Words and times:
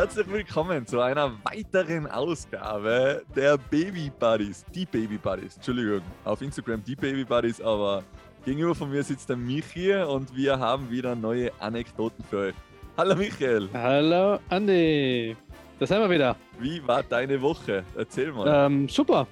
Herzlich 0.00 0.32
willkommen 0.32 0.86
zu 0.86 0.98
einer 1.02 1.30
weiteren 1.44 2.06
Ausgabe 2.06 3.22
der 3.36 3.58
Baby 3.58 4.10
Buddies. 4.18 4.64
Die 4.74 4.86
Baby 4.86 5.18
Buddies, 5.18 5.56
Entschuldigung, 5.56 6.00
auf 6.24 6.40
Instagram 6.40 6.82
die 6.82 6.96
Baby 6.96 7.22
Buddies, 7.22 7.60
aber 7.60 8.02
gegenüber 8.46 8.74
von 8.74 8.90
mir 8.90 9.02
sitzt 9.02 9.28
der 9.28 9.36
Michi 9.36 9.92
und 9.92 10.34
wir 10.34 10.58
haben 10.58 10.90
wieder 10.90 11.14
neue 11.14 11.52
Anekdoten 11.58 12.24
für 12.24 12.38
euch. 12.38 12.54
Hallo 12.96 13.14
Michael. 13.14 13.68
Hallo 13.74 14.38
Andi. 14.48 15.36
Da 15.78 15.86
sind 15.86 15.98
wir 15.98 16.08
wieder. 16.08 16.34
Wie 16.58 16.80
war 16.88 17.02
deine 17.02 17.38
Woche? 17.42 17.84
Erzähl 17.94 18.32
mal. 18.32 18.68
Ähm, 18.68 18.88
super. 18.88 19.26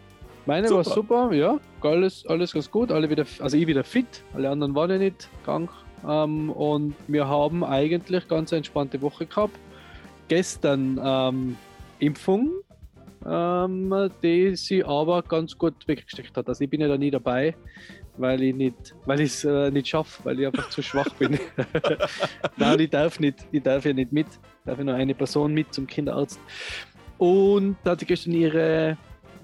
Meine 0.45 0.69
Super. 0.69 0.85
war 0.85 0.95
super, 0.95 1.33
ja. 1.33 1.59
Alles, 1.81 2.27
alles 2.27 2.53
ganz 2.53 2.71
gut. 2.71 2.93
Alle 2.93 3.09
wieder, 3.09 3.25
also 3.41 3.57
ich 3.57 3.67
wieder 3.67 3.85
fit, 3.85 4.23
alle 4.35 4.51
anderen 4.51 4.75
waren 4.75 4.91
ja 4.91 4.99
nicht 4.99 5.31
krank. 5.47 5.71
Ähm, 6.07 6.51
und 6.51 6.95
wir 7.07 7.27
haben 7.27 7.65
eigentlich 7.65 8.29
ganz 8.29 8.53
eine 8.53 8.59
entspannte 8.59 9.01
Woche 9.01 9.25
gehabt. 9.25 9.59
Gestern 10.29 11.01
ähm, 11.03 11.57
Impfung, 11.99 12.51
ähm, 13.27 14.11
die 14.23 14.55
sie 14.57 14.85
aber 14.85 15.23
ganz 15.23 15.57
gut 15.57 15.75
weggesteckt 15.87 16.37
hat. 16.37 16.49
Also 16.49 16.65
ich 16.65 16.71
bin 16.71 16.81
ja 16.81 16.89
da 16.89 16.99
nie 16.99 17.11
dabei, 17.11 17.57
weil 18.19 18.43
ich 18.43 18.55
nicht, 18.55 18.95
weil 19.07 19.21
ich 19.21 19.31
es 19.31 19.45
äh, 19.45 19.71
nicht 19.71 19.89
schaffe, 19.89 20.25
weil 20.25 20.39
ich 20.41 20.47
einfach 20.47 20.69
zu 20.69 20.83
schwach 20.83 21.09
bin. 21.15 21.39
Nein, 22.57 22.81
ich 22.81 22.91
darf 22.91 23.19
nicht, 23.19 23.47
ich 23.51 23.63
darf 23.63 23.85
ja 23.85 23.93
nicht 23.93 24.13
mit. 24.13 24.27
Darf 24.65 24.79
ja 24.79 24.85
nur 24.85 24.95
eine 24.95 25.15
Person 25.15 25.55
mit 25.55 25.73
zum 25.73 25.87
Kinderarzt. 25.87 26.41
Und 27.17 27.77
da 27.83 27.93
hat 27.93 28.01
sie 28.01 28.07
gestern 28.07 28.33
ihre 28.33 28.97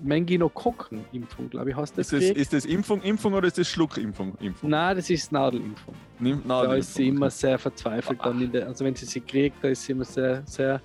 Menginokokken-Impfung, 0.05 1.50
glaube 1.50 1.70
ich, 1.70 1.77
heißt 1.77 1.97
das. 1.97 2.12
ist, 2.12 2.30
das, 2.30 2.36
ist 2.36 2.52
das 2.52 2.64
Impfung, 2.64 3.02
Impfung 3.02 3.33
oder 3.34 3.47
ist 3.47 3.58
das 3.58 3.69
Schluckimpfung? 3.69 4.36
Impfung? 4.41 4.70
Nein, 4.70 4.97
das 4.97 5.10
ist 5.10 5.33
Nadelimpfung. 5.33 5.94
Nimm, 6.19 6.42
Da 6.47 6.74
ist 6.74 6.94
sie 6.94 7.08
immer 7.08 7.30
sehr 7.30 7.58
verzweifelt. 7.58 8.19
Dann 8.22 8.41
in 8.41 8.52
der, 8.52 8.66
also 8.69 8.84
wenn 8.84 8.94
sie 8.94 9.06
sie 9.06 9.20
kriegt, 9.20 9.62
da 9.62 9.69
ist 9.69 9.82
sie 9.84 9.92
immer 9.92 10.05
sehr, 10.05 10.42
sehr 10.47 10.80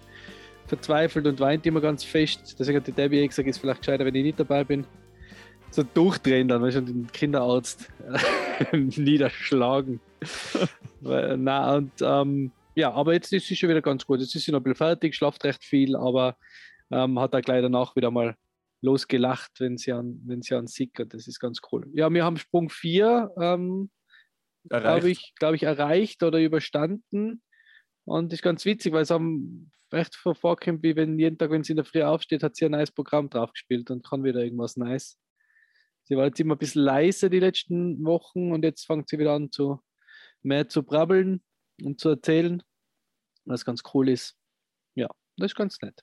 verzweifelt 0.67 1.27
und 1.27 1.39
weint 1.39 1.65
immer 1.65 1.81
ganz 1.81 2.03
fest. 2.03 2.55
Deswegen 2.57 2.77
hat 2.77 2.87
die 2.87 2.91
Debbie 2.91 3.17
eh 3.19 3.27
gesagt, 3.27 3.47
ist 3.47 3.59
vielleicht 3.59 3.81
gescheiter, 3.81 4.05
wenn 4.05 4.15
ich 4.15 4.23
nicht 4.23 4.39
dabei 4.39 4.63
bin. 4.63 4.85
So 5.71 5.83
durchdrehen 5.83 6.47
dann, 6.47 6.61
weil 6.61 6.71
schon 6.71 6.85
den 6.85 7.11
Kinderarzt 7.11 7.89
niederschlagen. 8.71 9.99
Weil, 11.01 11.37
na, 11.37 11.75
und 11.75 11.91
ähm, 12.01 12.51
ja, 12.75 12.91
aber 12.91 13.13
jetzt 13.13 13.31
ist 13.31 13.47
sie 13.47 13.55
schon 13.55 13.69
wieder 13.69 13.81
ganz 13.81 14.05
gut. 14.05 14.19
Jetzt 14.19 14.35
ist 14.35 14.43
sie 14.43 14.51
noch 14.51 14.59
ein 14.59 14.63
bisschen 14.63 14.75
fertig, 14.75 15.15
schlaft 15.15 15.45
recht 15.45 15.63
viel, 15.63 15.95
aber 15.95 16.35
ähm, 16.91 17.19
hat 17.19 17.33
da 17.33 17.39
gleich 17.39 17.61
danach 17.61 17.95
wieder 17.95 18.11
mal 18.11 18.35
losgelacht, 18.81 19.59
wenn 19.59 19.77
sie 19.77 19.91
an, 19.91 20.21
wenn 20.25 20.41
sie 20.41 20.55
an 20.55 20.67
sickert. 20.67 21.13
Das 21.13 21.27
ist 21.27 21.39
ganz 21.39 21.59
cool. 21.71 21.87
Ja, 21.93 22.11
wir 22.11 22.23
haben 22.23 22.37
Sprung 22.37 22.69
4 22.69 23.31
ähm, 23.41 23.89
glaube 24.69 25.09
ich, 25.11 25.33
glaube 25.35 25.55
ich, 25.55 25.63
erreicht 25.63 26.23
oder 26.23 26.39
überstanden. 26.39 27.41
Und 28.05 28.33
ist 28.33 28.41
ganz 28.41 28.65
witzig, 28.65 28.93
weil 28.93 29.03
es 29.03 29.09
haben 29.11 29.71
echt 29.91 30.15
vor- 30.15 30.35
vorkommt, 30.35 30.83
wie 30.83 30.95
wenn 30.95 31.19
jeden 31.19 31.37
Tag, 31.37 31.51
wenn 31.51 31.63
sie 31.63 31.73
in 31.73 31.77
der 31.77 31.85
Früh 31.85 32.01
aufsteht, 32.03 32.43
hat 32.43 32.55
sie 32.55 32.65
ein 32.65 32.71
neues 32.71 32.91
Programm 32.91 33.29
draufgespielt 33.29 33.89
und 33.91 34.05
kann 34.05 34.23
wieder 34.23 34.43
irgendwas 34.43 34.77
nice. 34.77 35.17
Sie 36.05 36.15
war 36.17 36.25
jetzt 36.25 36.39
immer 36.39 36.55
ein 36.55 36.59
bisschen 36.59 36.83
leise 36.83 37.29
die 37.29 37.39
letzten 37.39 38.03
Wochen 38.03 38.51
und 38.51 38.63
jetzt 38.63 38.85
fängt 38.85 39.09
sie 39.09 39.19
wieder 39.19 39.33
an 39.33 39.51
zu 39.51 39.79
mehr 40.41 40.67
zu 40.67 40.83
brabbeln 40.83 41.43
und 41.83 41.99
zu 41.99 42.09
erzählen, 42.09 42.63
was 43.45 43.63
ganz 43.65 43.83
cool 43.93 44.09
ist. 44.09 44.35
Ja, 44.95 45.07
das 45.37 45.51
ist 45.51 45.55
ganz 45.55 45.79
nett. 45.81 46.01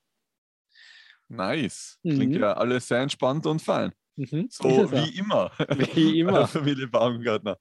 Nice. 1.28 1.98
Klingt 2.02 2.34
Mhm. 2.34 2.40
ja 2.40 2.52
alles 2.52 2.88
sehr 2.88 3.00
entspannt 3.00 3.46
und 3.46 3.60
fein. 3.60 3.92
Mhm. 4.16 4.48
So 4.50 4.64
wie 4.92 5.18
immer. 5.18 5.50
Wie 5.94 6.20
immer. 6.20 6.46
Familie 6.46 6.86
Baumgartner. 6.88 7.58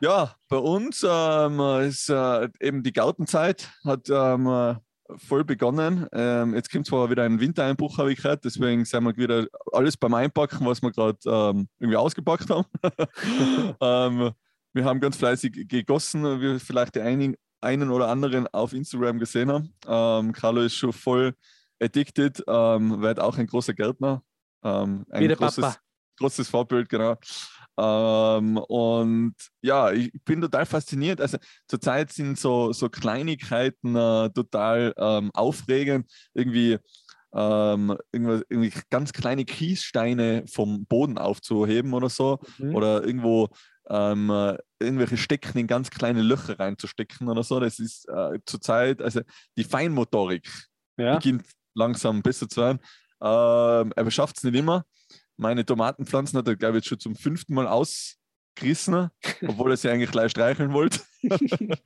ja, 0.00 0.34
bei 0.48 0.56
uns 0.56 1.04
ähm, 1.08 1.60
ist 1.82 2.08
äh, 2.08 2.48
eben 2.60 2.82
die 2.82 2.92
Gartenzeit 2.92 3.70
hat 3.84 4.08
ähm, 4.10 4.46
äh, 4.46 4.74
voll 5.18 5.44
begonnen. 5.44 6.06
Ähm, 6.12 6.54
jetzt 6.54 6.72
kommt 6.72 6.86
zwar 6.86 7.10
wieder 7.10 7.24
ein 7.24 7.38
Wintereinbruch, 7.38 7.98
habe 7.98 8.12
ich 8.12 8.22
gehört, 8.22 8.44
deswegen 8.44 8.84
sind 8.84 9.04
wir 9.04 9.16
wieder 9.16 9.46
alles 9.72 9.96
beim 9.96 10.14
Einpacken, 10.14 10.64
was 10.66 10.82
wir 10.82 10.90
gerade 10.90 11.18
ähm, 11.26 11.68
irgendwie 11.78 11.98
ausgepackt 11.98 12.48
haben. 12.50 12.64
ähm, 13.80 14.32
wir 14.72 14.84
haben 14.84 15.00
ganz 15.00 15.16
fleißig 15.18 15.68
gegossen, 15.68 16.24
wie 16.40 16.58
vielleicht 16.58 16.96
die 16.96 17.00
einen, 17.02 17.36
einen 17.60 17.90
oder 17.90 18.08
anderen 18.08 18.48
auf 18.48 18.72
Instagram 18.72 19.18
gesehen 19.18 19.52
haben. 19.52 19.72
Ähm, 19.86 20.32
Carlo 20.32 20.62
ist 20.62 20.74
schon 20.74 20.92
voll 20.92 21.34
addicted, 21.84 22.42
ähm, 22.48 23.00
wird 23.00 23.20
auch 23.20 23.38
ein 23.38 23.46
großer 23.46 23.74
Gärtner. 23.74 24.22
Ähm, 24.64 25.04
ein 25.10 25.28
großes, 25.28 25.62
Papa. 25.64 25.76
großes 26.18 26.48
Vorbild, 26.48 26.88
genau. 26.88 27.16
Ähm, 27.78 28.56
und 28.56 29.34
ja, 29.62 29.92
ich 29.92 30.12
bin 30.24 30.40
total 30.40 30.64
fasziniert. 30.66 31.20
Also 31.20 31.38
zurzeit 31.68 32.12
sind 32.12 32.38
so, 32.38 32.72
so 32.72 32.88
Kleinigkeiten 32.88 33.94
äh, 33.96 34.30
total 34.30 34.94
ähm, 34.96 35.30
aufregend. 35.34 36.10
Irgendwie, 36.32 36.78
ähm, 37.34 37.96
irgendwie 38.12 38.72
ganz 38.90 39.12
kleine 39.12 39.44
Kiessteine 39.44 40.44
vom 40.50 40.86
Boden 40.86 41.18
aufzuheben 41.18 41.92
oder 41.92 42.08
so. 42.08 42.38
Mhm. 42.58 42.74
Oder 42.74 43.04
irgendwo 43.04 43.48
ähm, 43.90 44.30
äh, 44.30 44.56
irgendwelche 44.78 45.16
Stecken 45.16 45.58
in 45.58 45.66
ganz 45.66 45.90
kleine 45.90 46.22
Löcher 46.22 46.58
reinzustecken 46.58 47.28
oder 47.28 47.42
so. 47.42 47.60
Das 47.60 47.78
ist 47.78 48.08
äh, 48.08 48.38
zurzeit, 48.46 49.02
also 49.02 49.20
die 49.56 49.64
Feinmotorik 49.64 50.48
Ja. 50.96 51.16
beginnt 51.16 51.44
langsam 51.74 52.22
besser 52.22 52.48
zu 52.48 52.60
werden. 52.60 52.78
Ähm, 53.20 53.92
aber 53.96 54.10
schafft 54.10 54.38
es 54.38 54.44
nicht 54.44 54.54
immer. 54.54 54.84
Meine 55.36 55.64
Tomatenpflanzen 55.64 56.38
hat 56.38 56.48
er, 56.48 56.56
glaube 56.56 56.78
ich, 56.78 56.84
jetzt 56.84 56.88
schon 56.88 57.00
zum 57.00 57.16
fünften 57.16 57.54
Mal 57.54 57.66
ausgerissen, 57.66 59.10
obwohl 59.48 59.72
er 59.72 59.76
sie 59.76 59.88
eigentlich 59.88 60.10
gleich 60.10 60.30
streicheln 60.30 60.72
wollte. 60.72 61.00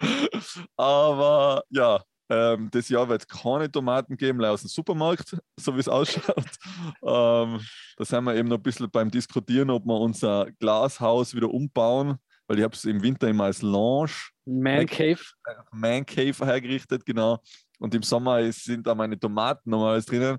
aber 0.76 1.62
ja, 1.70 2.02
ähm, 2.30 2.68
das 2.70 2.88
Jahr 2.88 3.08
wird 3.08 3.22
es 3.22 3.28
keine 3.28 3.70
Tomaten 3.70 4.16
geben, 4.16 4.40
leider 4.40 4.54
aus 4.54 4.60
dem 4.60 4.68
Supermarkt, 4.68 5.36
so 5.56 5.74
wie 5.74 5.80
es 5.80 5.88
ausschaut. 5.88 6.44
Ähm, 7.02 7.60
da 7.96 8.04
sind 8.04 8.24
wir 8.24 8.34
eben 8.34 8.48
noch 8.48 8.58
ein 8.58 8.62
bisschen 8.62 8.90
beim 8.90 9.10
Diskutieren, 9.10 9.70
ob 9.70 9.86
wir 9.86 9.98
unser 9.98 10.46
Glashaus 10.58 11.34
wieder 11.34 11.50
umbauen, 11.50 12.18
weil 12.46 12.58
ich 12.58 12.64
habe 12.64 12.74
es 12.74 12.84
im 12.84 13.02
Winter 13.02 13.28
immer 13.28 13.44
als 13.44 13.62
Lounge 13.62 14.12
Man 14.44 14.86
Cave. 14.86 15.20
Man 15.72 16.04
Cave 16.04 16.44
hergerichtet, 16.44 17.04
genau. 17.06 17.38
Und 17.78 17.94
im 17.94 18.02
Sommer 18.02 18.40
ist, 18.40 18.64
sind 18.64 18.86
da 18.86 18.94
meine 18.94 19.18
Tomaten 19.18 19.70
noch 19.70 19.86
alles 19.86 20.06
drinnen. 20.06 20.38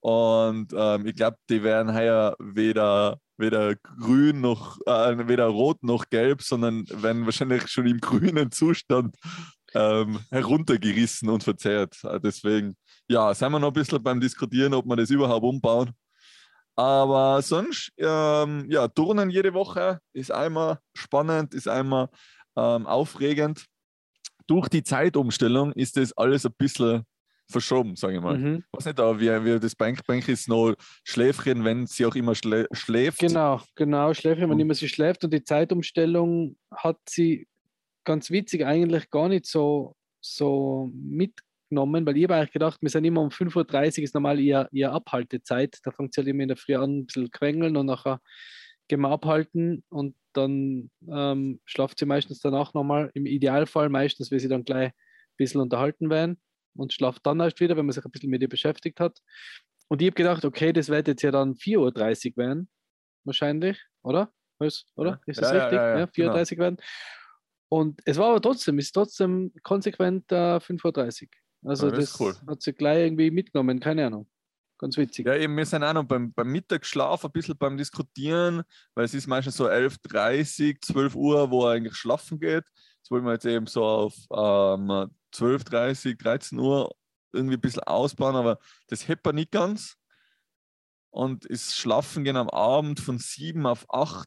Und 0.00 0.72
ähm, 0.74 1.06
ich 1.06 1.14
glaube, 1.14 1.36
die 1.48 1.62
werden 1.62 1.94
heuer 1.94 2.34
weder, 2.38 3.18
weder 3.36 3.74
grün 3.76 4.40
noch, 4.40 4.78
äh, 4.86 5.28
weder 5.28 5.46
rot 5.46 5.82
noch 5.82 6.08
gelb, 6.08 6.42
sondern 6.42 6.86
werden 6.88 7.26
wahrscheinlich 7.26 7.68
schon 7.68 7.86
im 7.86 7.98
grünen 7.98 8.50
Zustand 8.50 9.14
ähm, 9.74 10.18
heruntergerissen 10.30 11.28
und 11.28 11.44
verzehrt. 11.44 11.96
Äh, 12.04 12.18
Deswegen, 12.18 12.76
ja, 13.08 13.34
sind 13.34 13.52
wir 13.52 13.58
noch 13.58 13.68
ein 13.68 13.74
bisschen 13.74 14.02
beim 14.02 14.20
Diskutieren, 14.20 14.72
ob 14.74 14.86
wir 14.86 14.96
das 14.96 15.10
überhaupt 15.10 15.44
umbauen. 15.44 15.92
Aber 16.76 17.42
sonst, 17.42 17.92
ähm, 17.98 18.64
ja, 18.70 18.88
Turnen 18.88 19.28
jede 19.28 19.52
Woche 19.52 20.00
ist 20.14 20.32
einmal 20.32 20.78
spannend, 20.94 21.52
ist 21.52 21.68
einmal 21.68 22.08
ähm, 22.56 22.86
aufregend. 22.86 23.66
Durch 24.50 24.68
die 24.68 24.82
Zeitumstellung 24.82 25.72
ist 25.74 25.96
das 25.96 26.12
alles 26.16 26.44
ein 26.44 26.52
bisschen 26.58 27.04
verschoben, 27.48 27.94
sage 27.94 28.16
ich 28.16 28.20
mal. 28.20 28.36
Mhm. 28.36 28.64
Ich 28.66 28.78
weiß 28.78 28.86
nicht, 28.86 28.98
aber 28.98 29.20
wie, 29.20 29.44
wie 29.44 29.60
das 29.60 29.76
Bank, 29.76 30.04
Bank 30.08 30.28
ist 30.28 30.48
noch 30.48 30.74
Schläfchen, 31.04 31.64
wenn 31.64 31.86
sie 31.86 32.04
auch 32.04 32.16
immer 32.16 32.34
schlä 32.34 32.66
schläft. 32.72 33.20
Genau, 33.20 33.60
genau, 33.76 34.12
Schläfchen, 34.12 34.50
Und- 34.50 34.58
immer 34.58 34.74
sie 34.74 34.88
schläft. 34.88 35.22
Und 35.22 35.32
die 35.32 35.44
Zeitumstellung 35.44 36.56
hat 36.74 36.98
sie 37.08 37.46
ganz 38.04 38.28
witzig 38.32 38.64
eigentlich 38.66 39.08
gar 39.10 39.28
nicht 39.28 39.46
so, 39.46 39.94
so 40.20 40.90
mitgenommen, 40.94 42.04
weil 42.04 42.16
ich 42.16 42.24
habe 42.24 42.34
eigentlich 42.34 42.52
gedacht, 42.52 42.78
wir 42.82 42.90
sind 42.90 43.04
immer 43.04 43.20
um 43.20 43.28
5.30 43.30 43.98
Uhr 43.98 44.04
ist 44.04 44.14
normal 44.14 44.40
ihr, 44.40 44.68
ihr 44.72 44.90
Abhaltezeit. 44.90 45.78
Da 45.84 45.92
fängt 45.92 46.12
sie 46.12 46.22
halt 46.22 46.28
immer 46.28 46.42
in 46.42 46.48
der 46.48 46.56
Früh 46.56 46.74
an, 46.74 46.98
ein 46.98 47.06
bisschen 47.06 47.30
quengeln 47.30 47.76
und 47.76 47.86
nachher 47.86 48.20
gehen 48.90 49.00
wir 49.00 49.10
abhalten 49.10 49.84
und 49.88 50.16
dann 50.32 50.90
ähm, 51.08 51.60
schlaft 51.64 51.98
sie 51.98 52.06
meistens 52.06 52.40
danach 52.40 52.74
nochmal. 52.74 53.10
Im 53.14 53.24
Idealfall 53.24 53.88
meistens, 53.88 54.32
weil 54.32 54.40
sie 54.40 54.48
dann 54.48 54.64
gleich 54.64 54.88
ein 54.88 55.36
bisschen 55.36 55.60
unterhalten 55.60 56.10
werden 56.10 56.40
und 56.74 56.92
schlaft 56.92 57.24
dann 57.24 57.38
erst 57.40 57.60
wieder, 57.60 57.76
wenn 57.76 57.86
man 57.86 57.92
sich 57.92 58.04
ein 58.04 58.10
bisschen 58.10 58.30
mit 58.30 58.42
ihr 58.42 58.48
beschäftigt 58.48 58.98
hat. 58.98 59.20
Und 59.88 60.02
ich 60.02 60.08
habe 60.08 60.16
gedacht, 60.16 60.44
okay, 60.44 60.72
das 60.72 60.88
wird 60.88 61.06
jetzt 61.06 61.22
ja 61.22 61.30
dann 61.30 61.54
4.30 61.54 62.32
Uhr 62.32 62.36
werden, 62.36 62.68
wahrscheinlich, 63.24 63.80
oder? 64.02 64.32
Was, 64.58 64.84
oder? 64.96 65.20
Ist 65.26 65.40
das 65.40 65.52
Ja, 65.52 65.66
richtig? 65.66 65.78
ja, 65.78 65.98
ja, 66.00 66.04
4.30 66.04 66.52
Uhr 66.52 66.58
werden. 66.58 66.76
Und 67.68 68.00
es 68.04 68.18
war 68.18 68.30
aber 68.30 68.42
trotzdem, 68.42 68.78
ist 68.78 68.92
trotzdem 68.92 69.52
konsequent 69.62 70.30
äh, 70.32 70.56
5.30 70.56 71.22
Uhr. 71.22 71.28
Also 71.70 71.90
das 71.90 71.98
das, 71.98 72.10
ist 72.10 72.20
cool. 72.20 72.34
hat 72.48 72.62
sie 72.62 72.72
gleich 72.72 73.04
irgendwie 73.04 73.30
mitgenommen, 73.30 73.78
keine 73.78 74.06
Ahnung. 74.06 74.28
Ganz 74.80 74.96
witzig. 74.96 75.26
Ja, 75.26 75.34
eben, 75.36 75.54
wir 75.58 75.66
sind 75.66 75.84
auch 75.84 75.92
noch 75.92 76.04
beim, 76.04 76.32
beim 76.32 76.48
Mittagsschlaf 76.48 77.22
ein 77.26 77.32
bisschen 77.32 77.58
beim 77.58 77.76
Diskutieren, 77.76 78.62
weil 78.94 79.04
es 79.04 79.12
ist 79.12 79.26
meistens 79.26 79.58
so 79.58 79.68
11.30 79.68 80.80
12 80.80 81.14
Uhr, 81.16 81.50
wo 81.50 81.66
er 81.66 81.72
eigentlich 81.72 81.96
schlafen 81.96 82.40
geht. 82.40 82.64
Das 83.02 83.10
wollen 83.10 83.24
wir 83.26 83.34
jetzt 83.34 83.44
eben 83.44 83.66
so 83.66 83.84
auf 83.84 84.14
ähm, 84.32 85.10
12.30 85.34 86.16
13 86.16 86.58
Uhr 86.58 86.94
irgendwie 87.30 87.56
ein 87.56 87.60
bisschen 87.60 87.82
ausbauen, 87.82 88.36
aber 88.36 88.58
das 88.88 89.06
hält 89.06 89.22
man 89.22 89.34
nicht 89.34 89.50
ganz. 89.50 89.96
Und 91.10 91.44
ist 91.44 91.76
Schlafen 91.76 92.24
gehen 92.24 92.38
am 92.38 92.48
Abend 92.48 93.00
von 93.00 93.18
7 93.18 93.66
auf 93.66 93.84
8 93.92 94.26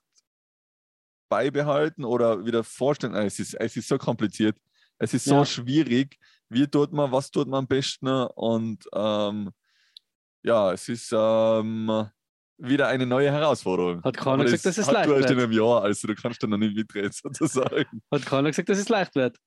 beibehalten 1.30 2.06
oder 2.06 2.46
wieder 2.46 2.64
vorstellen. 2.64 3.16
Es 3.16 3.40
ist, 3.40 3.56
es 3.56 3.76
ist 3.76 3.88
so 3.88 3.98
kompliziert. 3.98 4.56
Es 5.00 5.16
ist 5.16 5.26
so 5.26 5.38
Ja. 5.38 5.46
schwierig, 5.46 6.20
wie 6.50 6.68
tut 6.68 6.94
man, 6.94 7.12
was 7.12 7.32
tut 7.32 7.48
man 7.48 7.60
am 7.60 7.68
besten 7.68 8.08
und 8.08 8.86
ähm, 8.94 9.50
ja, 10.44 10.74
es 10.74 10.90
ist 10.90 11.14
ähm, 11.16 12.08
wieder 12.58 12.88
eine 12.88 13.06
neue 13.06 13.32
Herausforderung. 13.32 14.04
Hat 14.04 14.18
keiner 14.18 14.44
gesagt, 14.44 14.66
dass 14.66 14.78
es 14.78 14.92
leicht 14.92 15.10
du 15.10 15.14
erst 15.14 15.30
in 15.30 15.38
wird. 15.38 15.48
einem 15.48 15.58
Jahr, 15.58 15.84
also 15.84 16.08
du 16.08 16.16
kannst 16.16 16.44
da 16.44 16.48
noch 16.48 16.58
nicht 16.58 16.76
mitreden 16.76 17.12
sozusagen. 17.14 18.02
Hat 18.12 18.26
keiner 18.26 18.50
gesagt, 18.50 18.70
dass 18.70 18.78
es 18.78 18.90
leicht 18.90 19.16
wird. 19.16 19.38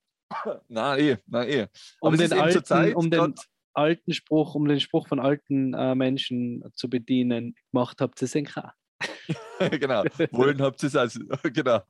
nein, 0.68 1.00
eh, 1.00 1.16
nein, 1.26 1.48
eh. 1.48 1.66
Um 2.00 2.08
Aber 2.08 2.16
den 2.16 2.32
alten, 2.32 2.64
Zeit 2.64 2.94
um 2.96 3.10
den 3.10 3.34
alten 3.74 4.12
Spruch, 4.12 4.54
um 4.54 4.66
den 4.66 4.80
Spruch 4.80 5.06
von 5.06 5.20
alten 5.20 5.74
äh, 5.74 5.94
Menschen 5.94 6.64
zu 6.74 6.88
bedienen, 6.88 7.54
gemacht 7.70 8.00
habt 8.00 8.20
ihr 8.22 8.26
es 8.26 8.34
in 8.34 8.46
K. 8.46 8.72
genau. 9.80 10.04
Wollen 10.30 10.60
habt 10.62 10.82
ihr 10.82 10.86
es 10.86 10.96
also. 10.96 11.20
genau. 11.42 11.80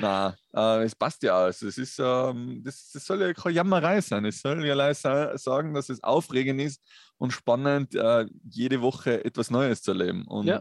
Na, 0.00 0.36
äh, 0.54 0.84
es 0.84 0.94
passt 0.94 1.22
ja 1.22 1.46
aus. 1.46 1.62
Es 1.62 1.78
ist, 1.78 1.98
ähm, 1.98 2.62
das, 2.64 2.90
das 2.92 3.04
soll 3.04 3.20
ja 3.20 3.32
keine 3.32 3.54
Jammerei 3.54 4.00
sein. 4.00 4.24
Es 4.24 4.40
soll 4.40 4.64
ja 4.64 4.74
leise 4.74 5.00
sa- 5.00 5.38
sagen, 5.38 5.74
dass 5.74 5.88
es 5.88 6.02
aufregend 6.02 6.60
ist 6.60 6.82
und 7.16 7.32
spannend, 7.32 7.94
äh, 7.94 8.26
jede 8.50 8.80
Woche 8.82 9.24
etwas 9.24 9.50
Neues 9.50 9.82
zu 9.82 9.92
erleben. 9.92 10.26
Und 10.26 10.46
Ja. 10.46 10.60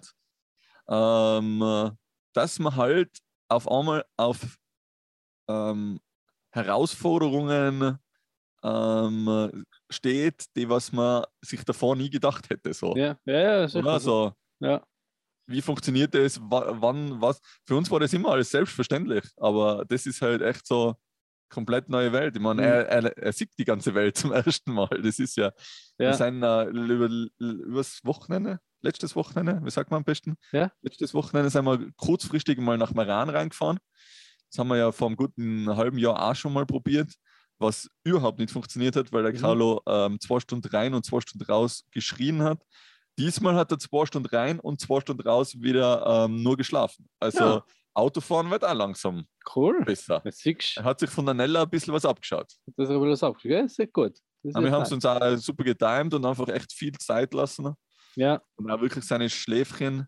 ähm, 0.89 1.62
äh, 1.62 1.91
dass 2.33 2.59
man 2.59 2.75
halt 2.75 3.18
auf 3.50 3.69
einmal 3.69 4.06
auf 4.18 4.57
ähm, 5.50 6.00
Herausforderungen 6.51 7.97
ähm, 8.63 9.65
steht, 9.89 10.45
die 10.56 10.68
was 10.69 10.91
man 10.91 11.24
sich 11.41 11.63
davor 11.63 11.95
nie 11.95 12.09
gedacht 12.09 12.50
hätte. 12.50 12.74
So. 12.74 12.95
Ja, 12.95 13.18
ja, 13.25 13.39
ja, 13.39 13.68
sicher. 13.68 13.79
Oder? 13.79 14.00
So, 14.00 14.33
ja. 14.59 14.83
Wie 15.47 15.61
funktioniert 15.61 16.13
das, 16.13 16.39
wa- 16.41 16.75
wann, 16.79 17.21
was. 17.21 17.39
Für 17.65 17.75
uns 17.75 17.89
war 17.89 17.99
das 17.99 18.13
immer 18.13 18.29
alles 18.29 18.51
selbstverständlich, 18.51 19.23
aber 19.38 19.85
das 19.88 20.05
ist 20.05 20.21
halt 20.21 20.41
echt 20.41 20.67
so 20.67 20.95
komplett 21.49 21.88
neue 21.88 22.11
Welt. 22.11 22.35
Ich 22.35 22.41
meine, 22.41 22.61
Mhm. 22.61 22.67
er, 22.67 22.88
er, 22.89 23.17
er 23.17 23.33
sieht 23.33 23.51
die 23.57 23.63
ganze 23.65 23.94
Welt 23.95 24.17
zum 24.31 24.33
ersten 24.33 24.73
Mal. 24.73 24.89
Das 25.01 25.17
ist 25.19 25.38
ja, 25.38 25.51
wir 25.97 26.07
Ja. 26.07 26.13
sind 26.13 26.44
äh, 26.44 26.65
über, 26.65 27.09
übers 27.39 28.01
Wochenende, 28.03 28.59
letztes 28.81 29.15
Wochenende, 29.15 29.61
wie 29.63 29.71
sagt 29.71 29.89
man 29.89 29.99
am 29.99 30.03
besten? 30.03 30.35
Ja. 30.51 30.71
Letztes 30.81 31.13
Wochenende 31.13 31.50
sind 31.50 31.63
wir 31.65 31.89
kurzfristig 31.95 32.59
mal 32.59 32.77
nach 32.77 32.93
Meran 32.93 33.29
reingefahren. 33.29 33.79
Das 34.50 34.59
haben 34.59 34.67
wir 34.67 34.77
ja 34.77 34.91
vor 34.91 35.07
einem 35.07 35.15
guten 35.17 35.75
halben 35.75 35.97
Jahr 35.97 36.21
auch 36.29 36.35
schon 36.35 36.51
mal 36.53 36.65
probiert, 36.65 37.13
was 37.59 37.89
überhaupt 38.03 38.39
nicht 38.39 38.51
funktioniert 38.51 38.95
hat, 38.97 39.11
weil 39.13 39.23
der 39.23 39.33
Mhm. 39.33 39.38
Carlo 39.38 39.81
ähm, 39.88 40.19
zwei 40.19 40.39
Stunden 40.41 40.67
rein 40.69 40.93
und 40.93 41.05
zwei 41.05 41.21
Stunden 41.21 41.45
raus 41.45 41.85
geschrien 41.91 42.43
hat. 42.43 42.61
Diesmal 43.17 43.55
hat 43.55 43.71
er 43.71 43.79
zwei 43.79 44.05
Stunden 44.05 44.27
rein 44.29 44.59
und 44.59 44.79
zwei 44.79 44.99
Stunden 45.01 45.27
raus 45.27 45.59
wieder 45.59 46.25
ähm, 46.25 46.43
nur 46.43 46.55
geschlafen. 46.57 47.09
Also 47.19 47.39
Ja. 47.39 47.65
Autofahren 47.93 48.51
wird 48.51 48.63
auch 48.63 48.75
langsam 48.75 49.25
Cool. 49.55 49.83
besser. 49.83 50.21
Das 50.23 50.37
siehst 50.37 50.77
Er 50.77 50.83
hat 50.83 50.99
sich 50.99 51.09
von 51.09 51.25
der 51.25 51.33
Nella 51.33 51.63
ein 51.63 51.69
bisschen 51.69 51.93
was 51.95 52.05
abgeschaut. 52.05 52.51
das 52.75 52.89
haben 52.89 53.01
wir 53.01 53.09
das 53.09 53.23
auch. 53.23 53.39
Ja, 53.43 53.67
sehr 53.67 53.87
gut. 53.87 54.19
Aber 54.53 54.63
wir 54.65 54.71
haben 54.71 54.83
es 54.83 54.91
uns 54.91 55.03
auch 55.03 55.35
super 55.37 55.63
getimt 55.63 56.13
und 56.13 56.23
einfach 56.23 56.47
echt 56.49 56.71
viel 56.73 56.91
Zeit 56.93 57.33
lassen 57.33 57.73
Ja, 58.15 58.39
und 58.55 58.69
auch 58.69 58.79
wirklich 58.81 59.03
seine 59.03 59.29
Schläfchen. 59.29 60.07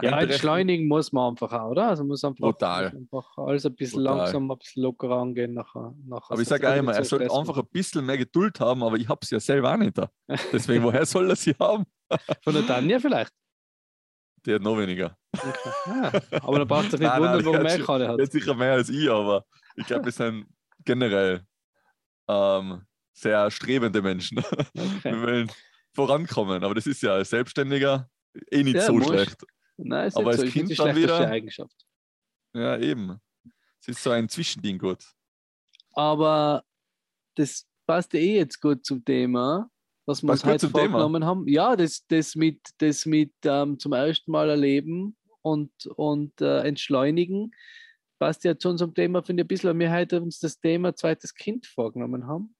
Ja 0.00 0.20
entschleunigen 0.20 0.88
muss 0.88 1.12
man 1.12 1.30
einfach 1.30 1.52
auch, 1.52 1.70
oder? 1.70 1.88
Also 1.88 2.04
muss 2.04 2.24
einfach, 2.24 2.52
Total. 2.52 2.86
einfach 2.94 3.36
alles 3.38 3.66
ein 3.66 3.74
bisschen 3.74 4.04
Total. 4.04 4.18
langsam, 4.18 4.50
ein 4.50 4.58
bisschen 4.58 4.82
lockerer 4.82 5.16
angehen. 5.18 5.54
Nachher, 5.54 5.94
nachher 6.06 6.32
Aber 6.32 6.42
ich 6.42 6.48
sage 6.48 6.66
es 6.66 6.72
auch 6.72 6.76
immer, 6.76 6.94
er 6.94 7.04
so 7.04 7.16
sollte 7.18 7.34
einfach 7.34 7.58
ein 7.58 7.66
bisschen 7.70 8.06
mehr 8.06 8.18
Geduld 8.18 8.60
haben, 8.60 8.82
aber 8.82 8.96
ich 8.96 9.08
habe 9.08 9.20
es 9.22 9.30
ja 9.30 9.40
selber 9.40 9.72
auch 9.72 9.76
nicht 9.76 9.96
da. 9.98 10.10
Deswegen, 10.52 10.82
woher 10.84 11.06
soll 11.06 11.28
er 11.30 11.36
sie 11.36 11.54
haben? 11.58 11.84
Von 12.42 12.54
der 12.54 12.66
Tanja 12.66 12.98
vielleicht. 12.98 13.32
Der 14.44 14.56
hat 14.56 14.62
noch 14.62 14.76
weniger. 14.76 15.16
Okay. 15.36 15.70
Ja, 15.86 16.12
aber 16.42 16.58
dann 16.58 16.68
braucht 16.68 16.90
sich 16.90 17.00
nicht 17.00 17.02
Nein, 17.08 17.20
wundern, 17.22 17.44
warum 17.44 17.60
der 17.60 17.70
er 17.70 17.78
hat 17.78 17.86
keine 17.86 18.08
hat. 18.08 18.20
hat 18.20 18.32
sicher 18.32 18.54
mehr 18.54 18.72
als 18.72 18.88
ich, 18.88 19.08
aber 19.10 19.44
ich 19.76 19.86
glaube, 19.86 20.06
wir 20.06 20.12
sind 20.12 20.46
generell 20.84 21.46
ähm, 22.28 22.82
sehr 23.12 23.50
strebende 23.50 24.02
Menschen. 24.02 24.38
Okay. 24.38 24.64
Wir 25.04 25.22
wollen 25.22 25.52
vorankommen, 25.94 26.64
aber 26.64 26.74
das 26.74 26.86
ist 26.86 27.02
ja 27.02 27.14
als 27.14 27.30
Selbstständiger 27.30 28.08
eh 28.50 28.62
nicht 28.62 28.76
Ja, 28.76 28.82
so 28.86 29.00
schlecht. 29.00 29.44
Nein, 29.76 30.08
ist 30.08 30.16
Aber 30.16 30.30
als 30.30 30.40
so. 30.40 30.46
Kind 30.46 30.70
die 30.70 30.74
dann 30.74 30.96
wieder- 30.96 31.28
Eigenschaft. 31.28 31.74
Ja, 32.54 32.78
eben. 32.78 33.18
Es 33.80 33.88
ist 33.88 34.02
so 34.02 34.10
ein 34.10 34.28
Zwischending 34.28 34.78
gut. 34.78 35.04
Aber 35.94 36.62
das 37.36 37.66
passt 37.86 38.14
eh 38.14 38.36
jetzt 38.36 38.60
gut 38.60 38.84
zum 38.84 39.04
Thema, 39.04 39.68
was 40.06 40.22
wir 40.22 40.30
uns 40.30 40.42
Passt 40.42 40.42
gut 40.44 40.52
heute 40.52 40.60
zum 40.60 40.72
Thema? 40.72 40.90
vorgenommen 40.98 41.24
haben. 41.24 41.48
Ja, 41.48 41.74
das, 41.76 42.04
das 42.06 42.34
mit, 42.34 42.60
das 42.78 43.06
mit 43.06 43.32
ähm, 43.44 43.78
zum 43.78 43.92
ersten 43.92 44.30
Mal 44.30 44.50
erleben 44.50 45.16
und, 45.42 45.72
und 45.96 46.40
äh, 46.40 46.60
entschleunigen 46.60 47.52
passt 48.18 48.44
ja 48.44 48.56
zu 48.56 48.68
unserem 48.68 48.94
Thema, 48.94 49.22
finde 49.22 49.40
ich, 49.42 49.44
ein 49.44 49.48
bisschen. 49.48 49.70
weil 49.70 49.78
Wir 49.80 49.92
heute 49.92 50.22
uns 50.22 50.38
das 50.38 50.60
Thema 50.60 50.94
zweites 50.94 51.34
Kind 51.34 51.66
vorgenommen 51.66 52.26
haben. 52.26 52.54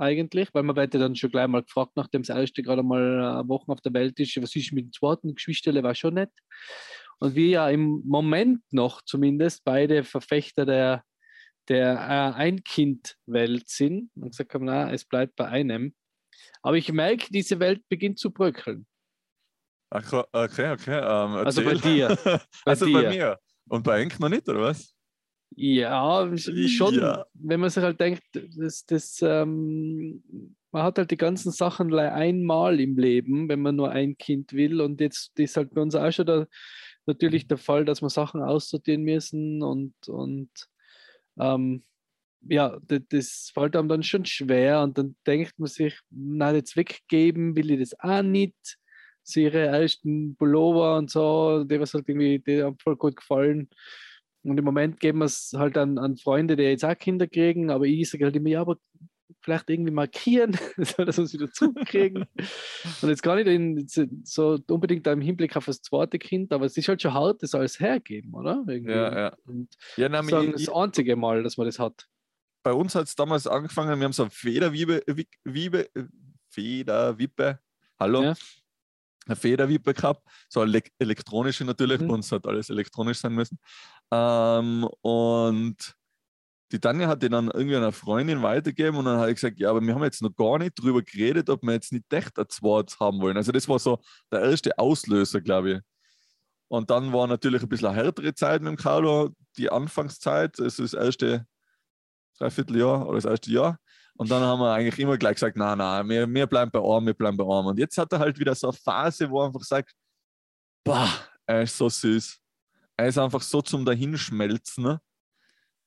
Eigentlich, 0.00 0.48
weil 0.54 0.62
man 0.62 0.76
wird 0.76 0.94
ja 0.94 1.00
dann 1.00 1.14
schon 1.14 1.30
gleich 1.30 1.46
mal 1.46 1.62
gefragt, 1.62 1.92
nachdem 1.96 2.22
das 2.22 2.34
erste 2.34 2.62
gerade 2.62 2.82
mal 2.82 3.42
äh, 3.44 3.48
Wochen 3.48 3.70
auf 3.70 3.80
der 3.82 3.92
Welt 3.92 4.18
ist, 4.18 4.40
was 4.42 4.56
ist 4.56 4.72
mit 4.72 4.86
dem 4.86 4.92
zweiten 4.92 5.34
Geschwisterle, 5.34 5.82
war 5.82 5.94
schon 5.94 6.14
nett. 6.14 6.30
Und 7.18 7.34
wir 7.34 7.46
ja 7.48 7.68
im 7.68 8.02
Moment 8.06 8.62
noch 8.70 9.02
zumindest 9.02 9.62
beide 9.64 10.04
Verfechter 10.04 10.64
der, 10.64 11.04
der 11.68 11.92
äh, 11.92 12.34
Ein-Kind-Welt 12.38 13.68
sind 13.68 14.10
und 14.14 14.30
gesagt 14.30 14.54
haben, 14.54 14.64
na, 14.64 14.90
es 14.90 15.04
bleibt 15.04 15.36
bei 15.36 15.46
einem. 15.46 15.94
Aber 16.62 16.76
ich 16.76 16.90
merke, 16.92 17.26
diese 17.30 17.60
Welt 17.60 17.82
beginnt 17.88 18.18
zu 18.18 18.30
bröckeln. 18.30 18.86
Okay, 19.90 20.24
okay. 20.32 20.98
Ähm, 20.98 21.44
Also 21.44 21.62
bei 21.62 21.72
erzähl. 21.72 22.08
dir. 22.08 22.16
Bei 22.64 22.70
also 22.70 22.86
dir. 22.86 22.92
bei 22.92 23.08
mir. 23.10 23.38
Und 23.68 23.82
bei 23.82 24.00
Enk 24.00 24.18
noch 24.20 24.28
nicht, 24.28 24.48
oder 24.48 24.60
was? 24.60 24.94
Ja, 25.56 26.22
sch- 26.24 26.68
schon. 26.68 26.94
Ja. 26.94 27.26
Wenn 27.34 27.60
man 27.60 27.70
sich 27.70 27.82
halt 27.82 28.00
denkt, 28.00 28.22
das, 28.56 28.84
das, 28.86 29.20
ähm, 29.22 30.22
man 30.72 30.82
hat 30.84 30.98
halt 30.98 31.10
die 31.10 31.16
ganzen 31.16 31.50
Sachen 31.50 31.92
einmal 31.94 32.80
im 32.80 32.96
Leben, 32.96 33.48
wenn 33.48 33.60
man 33.60 33.76
nur 33.76 33.90
ein 33.90 34.16
Kind 34.16 34.52
will. 34.52 34.80
Und 34.80 35.00
jetzt 35.00 35.38
ist 35.38 35.56
halt 35.56 35.74
bei 35.74 35.80
uns 35.82 35.94
auch 35.94 36.10
schon 36.12 36.26
der, 36.26 36.48
natürlich 37.06 37.48
der 37.48 37.58
Fall, 37.58 37.84
dass 37.84 38.02
wir 38.02 38.10
Sachen 38.10 38.42
aussortieren 38.42 39.02
müssen 39.02 39.62
und, 39.62 39.94
und 40.08 40.50
ähm, 41.38 41.82
ja, 42.48 42.78
das, 42.86 43.00
das 43.08 43.50
fällt 43.52 43.76
einem 43.76 43.88
dann 43.88 44.02
schon 44.02 44.24
schwer. 44.24 44.82
Und 44.82 44.96
dann 44.96 45.16
denkt 45.26 45.58
man 45.58 45.68
sich, 45.68 45.98
na, 46.10 46.54
jetzt 46.54 46.76
weggeben 46.76 47.56
will 47.56 47.70
ich 47.72 47.80
das 47.80 47.98
auch 48.00 48.22
nicht. 48.22 48.78
Sie 49.22 49.44
ihre 49.44 49.66
ersten 49.66 50.36
Pullover 50.36 50.96
und 50.96 51.10
so, 51.10 51.64
die 51.64 51.78
was 51.78 51.92
halt 51.94 52.08
irgendwie, 52.08 52.38
die 52.38 52.62
haben 52.62 52.78
voll 52.78 52.96
gut 52.96 53.16
gefallen. 53.16 53.68
Und 54.42 54.56
im 54.58 54.64
Moment 54.64 55.00
geben 55.00 55.18
wir 55.18 55.26
es 55.26 55.52
halt 55.56 55.76
an, 55.76 55.98
an 55.98 56.16
Freunde, 56.16 56.56
die 56.56 56.62
jetzt 56.62 56.84
auch 56.84 56.96
Kinder 56.96 57.26
kriegen, 57.26 57.70
aber 57.70 57.84
ich 57.84 58.08
sage 58.10 58.24
halt 58.24 58.36
immer, 58.36 58.48
ja, 58.48 58.62
aber 58.62 58.78
vielleicht 59.42 59.70
irgendwie 59.70 59.90
markieren, 59.92 60.52
dass 60.76 60.98
wir 60.98 61.06
es 61.08 61.32
wieder 61.32 61.50
zurückkriegen. 61.50 62.24
Und 63.02 63.08
jetzt 63.08 63.22
gar 63.22 63.36
nicht 63.36 63.46
in, 63.46 63.86
so 64.24 64.58
unbedingt 64.68 65.06
im 65.06 65.20
Hinblick 65.20 65.56
auf 65.56 65.66
das 65.66 65.82
zweite 65.82 66.18
Kind, 66.18 66.52
aber 66.52 66.66
es 66.66 66.76
ist 66.76 66.88
halt 66.88 67.00
schon 67.02 67.14
hart, 67.14 67.42
das 67.42 67.54
alles 67.54 67.78
hergeben, 67.80 68.34
oder? 68.34 68.64
Irgendwie. 68.66 68.92
Ja, 68.92 69.18
ja. 69.18 69.36
Und 69.44 69.68
Ja, 69.96 70.08
nein, 70.08 70.26
sagen, 70.26 70.54
ich, 70.56 70.66
das 70.66 70.74
einzige 70.74 71.16
Mal, 71.16 71.42
dass 71.42 71.56
man 71.56 71.66
das 71.66 71.78
hat. 71.78 72.06
bei 72.62 72.72
uns 72.72 72.94
hat 72.94 73.04
es 73.06 73.14
damals 73.14 73.46
angefangen, 73.46 73.98
wir 73.98 74.04
haben 74.04 74.12
so 74.12 74.22
eine 74.24 74.30
Federwiebe, 74.30 75.02
Wi- 75.06 75.28
Wiebe, 75.44 75.94
äh, 75.94 76.04
Federwippe, 76.48 77.58
hallo, 77.98 78.22
Ja. 78.22 78.34
eine 79.26 79.36
Federwippe 79.36 79.94
gehabt, 79.94 80.26
so 80.48 80.60
eine 80.60 80.72
elek- 80.72 80.90
elektronische 80.98 81.64
natürlich, 81.64 82.00
Mhm. 82.00 82.08
bei 82.08 82.14
uns 82.14 82.30
hat 82.32 82.46
alles 82.46 82.68
elektronisch 82.68 83.18
sein 83.18 83.32
müssen. 83.34 83.58
Ähm, 84.12 84.88
und 85.02 85.94
die 86.72 86.78
Tanja 86.78 87.08
hat 87.08 87.22
die 87.22 87.28
dann 87.28 87.50
irgendwie 87.50 87.76
einer 87.76 87.92
Freundin 87.92 88.42
weitergegeben 88.42 88.96
und 88.96 89.04
dann 89.04 89.18
habe 89.18 89.30
ich 89.30 89.36
gesagt, 89.36 89.58
ja, 89.58 89.70
aber 89.70 89.80
wir 89.80 89.94
haben 89.94 90.04
jetzt 90.04 90.22
noch 90.22 90.34
gar 90.34 90.58
nicht 90.58 90.80
drüber 90.80 91.02
geredet, 91.02 91.50
ob 91.50 91.62
wir 91.62 91.72
jetzt 91.72 91.92
nicht 91.92 92.12
echt 92.12 92.38
ein 92.38 92.48
zweites 92.48 93.00
haben 93.00 93.20
wollen. 93.20 93.36
Also 93.36 93.50
das 93.50 93.68
war 93.68 93.78
so 93.78 93.98
der 94.30 94.42
erste 94.42 94.78
Auslöser, 94.78 95.40
glaube 95.40 95.72
ich. 95.72 95.80
Und 96.68 96.90
dann 96.90 97.12
war 97.12 97.26
natürlich 97.26 97.62
ein 97.62 97.68
bisschen 97.68 97.88
eine 97.88 97.96
härtere 97.96 98.32
Zeit 98.34 98.62
mit 98.62 98.70
dem 98.70 98.76
Carlo, 98.76 99.30
die 99.56 99.70
Anfangszeit, 99.70 100.60
also 100.60 100.82
das 100.82 100.94
erste 100.94 101.46
Dreivierteljahr 102.38 103.06
oder 103.06 103.16
das 103.16 103.24
erste 103.24 103.50
Jahr. 103.50 103.78
Und 104.16 104.30
dann 104.30 104.42
haben 104.42 104.60
wir 104.60 104.72
eigentlich 104.72 104.98
immer 104.98 105.18
gleich 105.18 105.34
gesagt, 105.34 105.56
nein, 105.56 105.78
nein, 105.78 106.08
wir, 106.08 106.28
wir 106.28 106.46
bleiben 106.46 106.70
bei 106.70 106.78
Arm, 106.78 107.06
wir 107.06 107.14
bleiben 107.14 107.36
bei 107.36 107.44
Arm. 107.44 107.66
Und 107.66 107.78
jetzt 107.78 107.98
hat 107.98 108.12
er 108.12 108.20
halt 108.20 108.38
wieder 108.38 108.54
so 108.54 108.68
eine 108.68 108.76
Phase, 108.76 109.28
wo 109.28 109.40
er 109.40 109.46
einfach 109.46 109.62
sagt, 109.62 109.92
boah, 110.84 111.08
er 111.46 111.62
ist 111.62 111.76
so 111.76 111.88
süß. 111.88 112.39
Er 113.00 113.08
ist 113.08 113.16
einfach 113.16 113.40
so 113.40 113.62
zum 113.62 113.86
Dahinschmelzen. 113.86 114.84
Ne? 114.84 115.00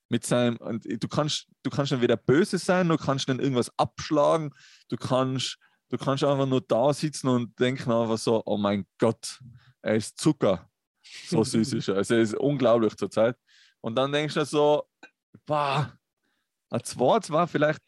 Mit 0.10 0.25
seinem, 0.25 0.58
und 0.58 0.84
du 0.86 1.08
kannst, 1.08 1.48
du 1.62 1.70
kannst 1.70 1.91
dann 1.91 2.01
wieder 2.01 2.17
böse 2.17 2.58
sein, 2.58 2.89
du 2.89 2.98
kannst 2.98 3.29
dann 3.29 3.39
irgendwas 3.39 3.72
abschlagen, 3.77 4.51
du 4.89 4.98
kannst, 4.98 5.60
du 5.89 5.98
kannst 6.00 6.24
einfach 6.24 6.48
nur 6.48 6.62
da 6.62 6.91
sitzen 6.91 7.27
und 7.27 7.60
denken 7.60 7.91
einfach 7.91 8.17
so, 8.17 8.41
oh 8.48 8.58
mein 8.58 8.88
Gott, 8.98 9.39
er 9.84 9.96
ist 9.96 10.20
Zucker. 10.20 10.67
So 11.27 11.43
süß 11.43 11.74
ist 11.74 11.88
er. 11.88 11.98
Also 11.98 12.15
er 12.15 12.22
ist 12.22 12.34
unglaublich 12.34 12.96
zur 12.96 13.12
Zeit. 13.12 13.38
Und 13.82 13.96
dann 13.96 14.12
denkst 14.12 14.34
du 14.34 14.43
so, 14.46 14.89
boah, 15.46 15.96
ein 16.72 16.84
zweites 16.84 17.29
war 17.29 17.48
vielleicht, 17.48 17.84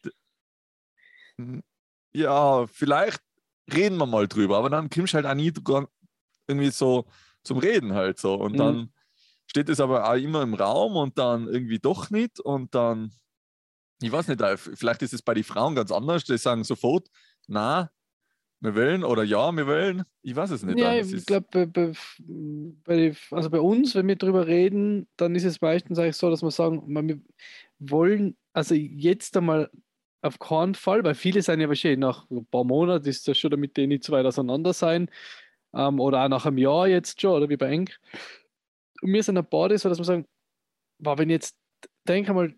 ja, 2.14 2.68
vielleicht 2.68 3.24
reden 3.74 3.98
wir 3.98 4.06
mal 4.06 4.28
drüber, 4.28 4.60
aber 4.60 4.70
dann 4.70 4.88
kommst 4.92 5.14
du 5.14 5.16
halt 5.16 5.26
auch 5.26 5.34
nie 5.34 5.52
irgendwie 6.48 6.70
so 6.70 7.08
zum 7.42 7.58
Reden 7.58 7.94
halt 7.94 8.20
so. 8.20 8.36
Und 8.36 8.60
Mhm. 8.60 8.92
Steht 9.48 9.70
es 9.70 9.80
aber 9.80 10.10
auch 10.10 10.16
immer 10.16 10.42
im 10.42 10.54
Raum 10.54 10.96
und 10.96 11.18
dann 11.18 11.48
irgendwie 11.48 11.80
doch 11.80 12.10
nicht 12.10 12.40
und 12.40 12.76
dann, 12.76 13.12
Ich 14.02 14.12
weiß 14.12 14.28
nicht, 14.28 14.42
äh, 14.42 14.58
vielleicht 14.58 15.02
ist 15.02 15.14
es 15.14 15.22
bei 15.22 15.34
den 15.34 15.44
Frauen 15.44 15.76
ganz 15.76 15.92
anders. 15.92 16.26
Die 16.26 16.38
sagen 16.38 16.64
sofort, 16.64 17.08
na, 17.48 17.90
wir 18.60 18.76
wollen 18.76 19.04
oder 19.04 19.24
ja, 19.24 19.52
wir 19.52 19.68
wollen. 19.68 20.04
Ich 20.22 20.36
weiß 20.36 20.52
es 20.52 20.64
nicht. 20.64 20.80
Ja, 20.80 20.98
Das 20.98 21.12
ich 21.12 21.26
glaube, 21.26 21.48
bei, 21.52 21.66
bei, 21.66 21.92
bei, 22.84 23.16
also 23.32 23.50
bei 23.50 23.60
uns, 23.60 23.96
wenn 23.96 24.08
wir 24.08 24.16
darüber 24.16 24.48
reden, 24.48 25.08
dann 25.18 25.36
ist 25.36 25.44
es 25.46 25.62
meistens 25.62 26.00
eigentlich 26.00 26.18
so, 26.18 26.30
dass 26.30 26.42
wir 26.42 26.52
sagen, 26.52 26.84
wir 26.88 27.20
wollen, 27.80 28.36
also 28.54 28.76
jetzt 28.76 29.38
einmal 29.38 29.70
auf 30.22 30.40
keinen 30.40 30.74
Fall, 30.76 31.04
weil 31.04 31.16
viele 31.16 31.42
sind 31.42 31.62
ja 31.62 31.68
wahrscheinlich 31.68 32.00
nach 32.00 32.30
ein 32.32 32.46
paar 32.48 32.64
Monaten 32.64 33.08
ist 33.08 33.28
das 33.28 33.38
schon 33.38 33.52
damit 33.52 33.78
die 33.78 33.88
nicht 33.88 34.04
so 34.04 34.14
weit 34.14 34.26
auseinander 34.26 34.74
sein. 34.74 35.10
Ähm, 35.74 36.00
oder 36.00 36.24
auch 36.24 36.30
nach 36.30 36.46
einem 36.46 36.58
Jahr 36.58 36.88
jetzt 36.88 37.22
schon, 37.22 37.32
oder 37.36 37.50
wie 37.50 37.58
bei 37.58 37.70
Eng. 37.70 37.90
Und 39.02 39.14
wir 39.14 39.24
sind 39.24 39.38
ein 39.38 39.50
paar, 39.50 39.76
so, 39.78 39.90
dass 39.90 39.98
wir 39.98 40.06
sagen, 40.06 40.28
boah, 41.00 41.18
wenn 41.18 41.30
jetzt, 41.30 41.58
denk 42.08 42.30
einmal, 42.30 42.56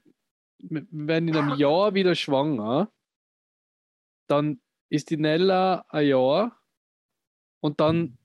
wir 0.59 0.85
werden 0.91 1.27
in 1.27 1.35
einem 1.35 1.57
Jahr 1.57 1.93
wieder 1.93 2.15
schwanger, 2.15 2.91
dann 4.27 4.61
ist 4.89 5.09
die 5.09 5.17
Nella 5.17 5.85
ein 5.89 6.07
Jahr 6.07 6.61
und 7.61 7.79
dann 7.79 8.17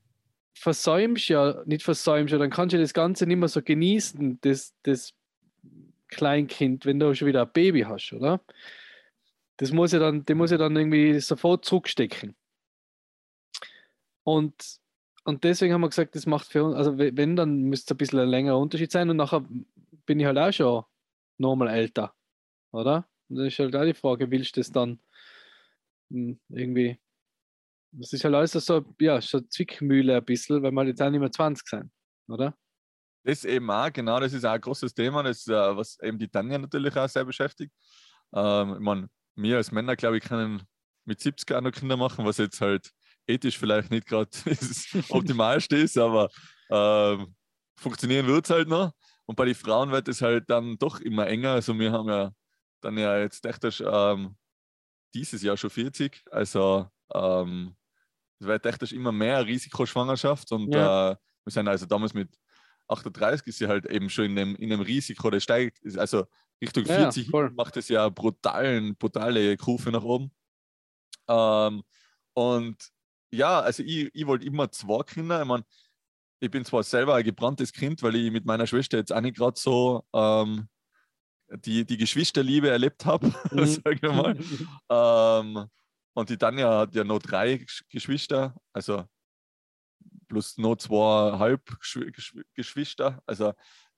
versäumst 0.55 1.29
ja, 1.29 1.63
nicht 1.65 1.83
versäumst 1.83 2.33
ja, 2.33 2.39
dann 2.39 2.51
kannst 2.51 2.75
du 2.75 2.79
das 2.79 2.95
Ganze 2.95 3.27
nicht 3.27 3.39
mehr 3.39 3.49
so 3.49 3.63
genießen, 3.63 4.41
das, 4.43 4.75
das 4.83 5.15
Kleinkind, 6.09 6.85
wenn 6.85 7.01
du 7.01 7.15
schon 7.15 7.29
wieder 7.29 7.43
ein 7.43 7.53
Baby 7.53 7.83
hast, 7.83 8.13
oder? 8.13 8.45
Das 9.57 9.73
muss 9.73 9.93
ja 9.93 9.99
dann, 9.99 10.25
den 10.25 10.39
muss 10.39 10.51
ja 10.51 10.59
dann 10.59 10.77
irgendwie 10.77 11.19
sofort 11.21 11.65
zurückstecken. 11.65 12.37
Und, 14.25 14.81
und 15.25 15.45
deswegen 15.45 15.73
haben 15.75 15.81
wir 15.83 15.89
gesagt, 15.89 16.15
das 16.17 16.27
macht 16.27 16.49
für 16.49 16.65
uns, 16.65 16.77
also 16.77 16.99
we- 16.99 17.17
wenn, 17.17 17.37
dann 17.37 17.63
müsste 17.63 17.95
es 17.95 17.97
ein 17.97 17.99
bisschen 17.99 18.19
ein 18.21 18.29
längerer 18.29 18.59
Unterschied 18.59 18.91
sein 18.93 19.11
und 19.11 19.17
nachher 19.17 19.47
bin 20.07 20.21
ich 20.21 20.27
halt 20.27 20.39
auch 20.39 20.53
schon 20.53 20.85
normal 21.39 21.69
älter, 21.69 22.15
oder? 22.73 23.09
Und 23.29 23.37
dann 23.39 23.47
ist 23.47 23.59
halt 23.59 23.77
auch 23.77 23.85
die 23.85 23.95
Frage, 23.95 24.31
willst 24.31 24.57
du 24.57 24.61
das 24.61 24.73
dann 24.73 25.01
hm, 26.11 26.39
irgendwie 26.49 26.99
das 27.93 28.13
ist 28.13 28.25
halt 28.25 28.35
alles 28.35 28.53
so, 28.53 28.85
ja, 29.01 29.21
so 29.21 29.41
Zwickmühle 29.41 30.17
ein 30.19 30.25
bisschen, 30.25 30.63
weil 30.63 30.73
wir 30.73 30.87
jetzt 30.87 31.03
auch 31.03 31.11
nicht 31.11 31.21
mehr 31.21 31.33
20 31.33 31.67
sind, 31.69 31.93
oder? 32.29 32.57
Das 33.25 33.45
eben 33.45 33.71
auch, 33.71 33.93
genau, 33.93 34.19
das 34.19 34.33
ist 34.33 34.45
auch 34.45 34.53
ein 34.53 34.61
großes 34.61 34.95
Thema, 34.95 35.23
das, 35.23 35.47
äh, 35.47 35.53
was 35.53 35.99
eben 36.03 36.19
die 36.19 36.29
Tanja 36.29 36.59
natürlich 36.59 36.97
auch 36.97 37.09
sehr 37.09 37.25
beschäftigt. 37.25 37.73
Ähm, 38.35 38.75
ich 38.75 38.81
meine, 38.81 39.09
wir 39.37 39.57
als 39.59 39.71
Männer, 39.71 39.95
glaube 39.97 40.19
ich, 40.19 40.25
können 40.25 40.63
mit 41.05 41.21
70 41.21 41.53
auch 41.57 41.61
noch 41.61 41.71
Kinder 41.73 41.97
machen, 41.97 42.25
was 42.25 42.39
jetzt 42.39 42.61
halt 42.61 42.91
ethisch 43.27 43.59
vielleicht 43.59 43.91
nicht 43.91 44.07
gerade 44.07 44.31
das 44.45 44.87
Optimalste 45.11 45.77
ist, 45.77 45.99
aber 45.99 46.29
ähm, 46.71 47.35
funktionieren 47.79 48.27
wird 48.27 48.45
es 48.47 48.51
halt 48.51 48.69
noch. 48.69 48.93
Und 49.27 49.37
bei 49.37 49.45
den 49.45 49.55
Frauen 49.55 49.91
wird 49.93 50.09
es 50.09 50.21
halt 50.23 50.51
dann 50.51 50.77
doch 50.79 51.01
immer 51.01 51.27
enger. 51.27 51.53
Also 51.53 51.79
wir 51.79 51.93
haben 51.93 52.09
ja 52.09 52.33
dann 52.81 52.99
ja 52.99 53.19
jetzt 53.19 53.45
echt 53.47 53.65
ähm, 53.81 54.37
dieses 55.15 55.43
Jahr 55.43 55.57
schon 55.57 55.71
40, 55.71 56.23
also 56.31 56.89
ähm, 57.15 57.77
es 58.41 58.47
wird 58.47 58.67
echt 58.67 58.93
immer 58.93 59.13
mehr 59.13 59.47
Risikoschwangerschaft 59.47 60.51
und 60.53 60.75
Ja. 60.75 61.13
äh, 61.13 61.17
wir 61.45 61.51
sind 61.53 61.69
also 61.69 61.87
damals 61.87 62.15
mit 62.15 62.31
38 62.89 63.47
ist 63.47 63.59
sie 63.59 63.69
halt 63.69 63.87
eben 63.87 64.11
schon 64.11 64.27
in 64.27 64.37
dem, 64.37 64.57
in 64.57 64.71
dem 64.71 64.81
Risiko, 64.81 65.31
das 65.31 65.43
steigt, 65.45 65.79
also 65.97 66.27
Richtung 66.61 66.85
Ja, 66.85 66.93
ja, 66.95 67.13
40 67.13 67.29
voll. 67.31 67.51
macht 67.51 67.77
es 67.77 67.89
ja 67.89 68.09
brutalen, 68.09 68.97
brutale 68.97 69.57
Kurve 69.57 69.91
nach 69.93 70.03
oben. 70.03 70.33
Ähm, 71.29 71.83
und 72.35 72.77
ja, 73.33 73.61
also 73.61 73.83
ich, 73.83 74.11
ich 74.15 74.27
wollte 74.27 74.47
immer 74.47 74.71
zwei 74.71 75.03
Kinder. 75.03 75.41
Ich 75.41 75.47
meine, 75.49 75.65
ich 76.41 76.51
bin 76.51 76.65
zwar 76.65 76.83
selber 76.83 77.15
ein 77.15 77.25
gebranntes 77.25 77.73
Kind, 77.73 78.03
weil 78.03 78.17
ich 78.17 78.31
mit 78.31 78.45
meiner 78.45 78.67
Schwester 78.67 78.99
jetzt 78.99 79.13
auch 79.13 79.21
nicht 79.21 79.37
gerade 79.37 79.59
so 79.59 80.05
ähm, 80.13 80.69
die, 81.49 81.85
die 81.85 81.97
Geschwisterliebe 81.97 82.69
erlebt 82.69 83.05
habe, 83.05 83.29
Mhm. 83.53 83.67
sagen 83.67 84.03
wir 84.03 84.13
mal. 84.13 84.39
Ähm, 84.91 85.67
und 86.15 86.29
die 86.29 86.37
Tanja 86.37 86.81
hat 86.81 86.95
ja 86.95 87.05
noch 87.05 87.21
drei 87.21 87.55
Gesch- 87.55 87.85
Geschwister, 87.89 88.55
also 88.73 89.05
plus 90.29 90.59
noch 90.59 90.77
zweieinhalb 90.77 91.63
Geschw- 91.81 92.11
Geschw- 92.11 92.45
Geschwister. 92.55 93.23
Also 93.27 93.53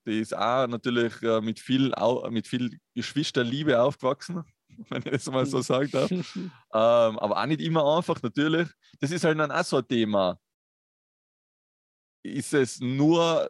die 0.06 0.20
ist 0.20 0.36
auch 0.36 0.66
natürlich 0.66 1.20
äh, 1.22 1.40
mit, 1.40 1.58
viel, 1.60 1.92
mit 2.30 2.46
viel 2.46 2.78
Geschwisterliebe 2.94 3.80
aufgewachsen, 3.80 4.44
wenn 4.90 5.02
ich 5.02 5.10
das 5.10 5.30
mal 5.30 5.46
so 5.46 5.60
sagen 5.60 5.90
darf. 5.90 6.10
Ähm, 6.76 7.18
aber 7.20 7.40
auch 7.40 7.46
nicht 7.46 7.60
immer 7.60 7.96
einfach, 7.96 8.20
natürlich. 8.20 8.68
Das 8.98 9.12
ist 9.12 9.24
halt 9.24 9.38
dann 9.38 9.52
auch 9.52 9.64
so 9.64 9.76
ein 9.76 9.86
Thema. 9.86 10.40
Ist 12.24 12.52
es 12.52 12.80
nur 12.80 13.48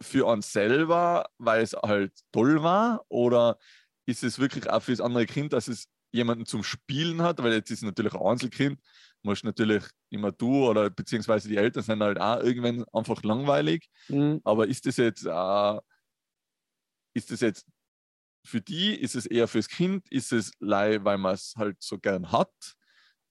für 0.00 0.26
uns 0.26 0.52
selber, 0.52 1.28
weil 1.38 1.62
es 1.62 1.72
halt 1.72 2.12
toll 2.30 2.62
war? 2.62 3.04
Oder 3.08 3.58
ist 4.06 4.22
es 4.22 4.38
wirklich 4.38 4.70
auch 4.70 4.80
für 4.80 4.92
das 4.92 5.00
andere 5.00 5.26
Kind, 5.26 5.52
dass 5.52 5.66
es 5.66 5.88
jemanden 6.12 6.46
zum 6.46 6.62
Spielen 6.62 7.22
hat? 7.22 7.42
Weil 7.42 7.54
jetzt 7.54 7.70
ist 7.70 7.78
es 7.78 7.84
natürlich 7.84 8.14
ein 8.14 8.22
Einzelkind, 8.22 8.80
muss 9.22 9.42
natürlich 9.42 9.84
immer 10.10 10.30
du 10.30 10.68
oder 10.68 10.90
beziehungsweise 10.90 11.48
die 11.48 11.56
Eltern 11.56 11.82
sind 11.82 12.02
halt 12.02 12.20
auch 12.20 12.40
irgendwann 12.40 12.84
einfach 12.92 13.22
langweilig. 13.22 13.88
Mhm. 14.08 14.40
Aber 14.44 14.66
ist 14.66 14.86
das 14.86 14.96
jetzt, 14.98 15.26
äh, 15.26 15.80
ist 17.14 17.30
das 17.30 17.40
jetzt 17.40 17.66
für 18.44 18.60
die, 18.60 18.94
ist 18.94 19.14
es 19.14 19.26
eher 19.26 19.48
fürs 19.48 19.68
Kind, 19.68 20.10
ist 20.10 20.32
es 20.32 20.52
lei, 20.60 21.02
weil 21.04 21.18
man 21.18 21.34
es 21.34 21.54
halt 21.56 21.76
so 21.82 21.98
gern 21.98 22.32
hat? 22.32 22.50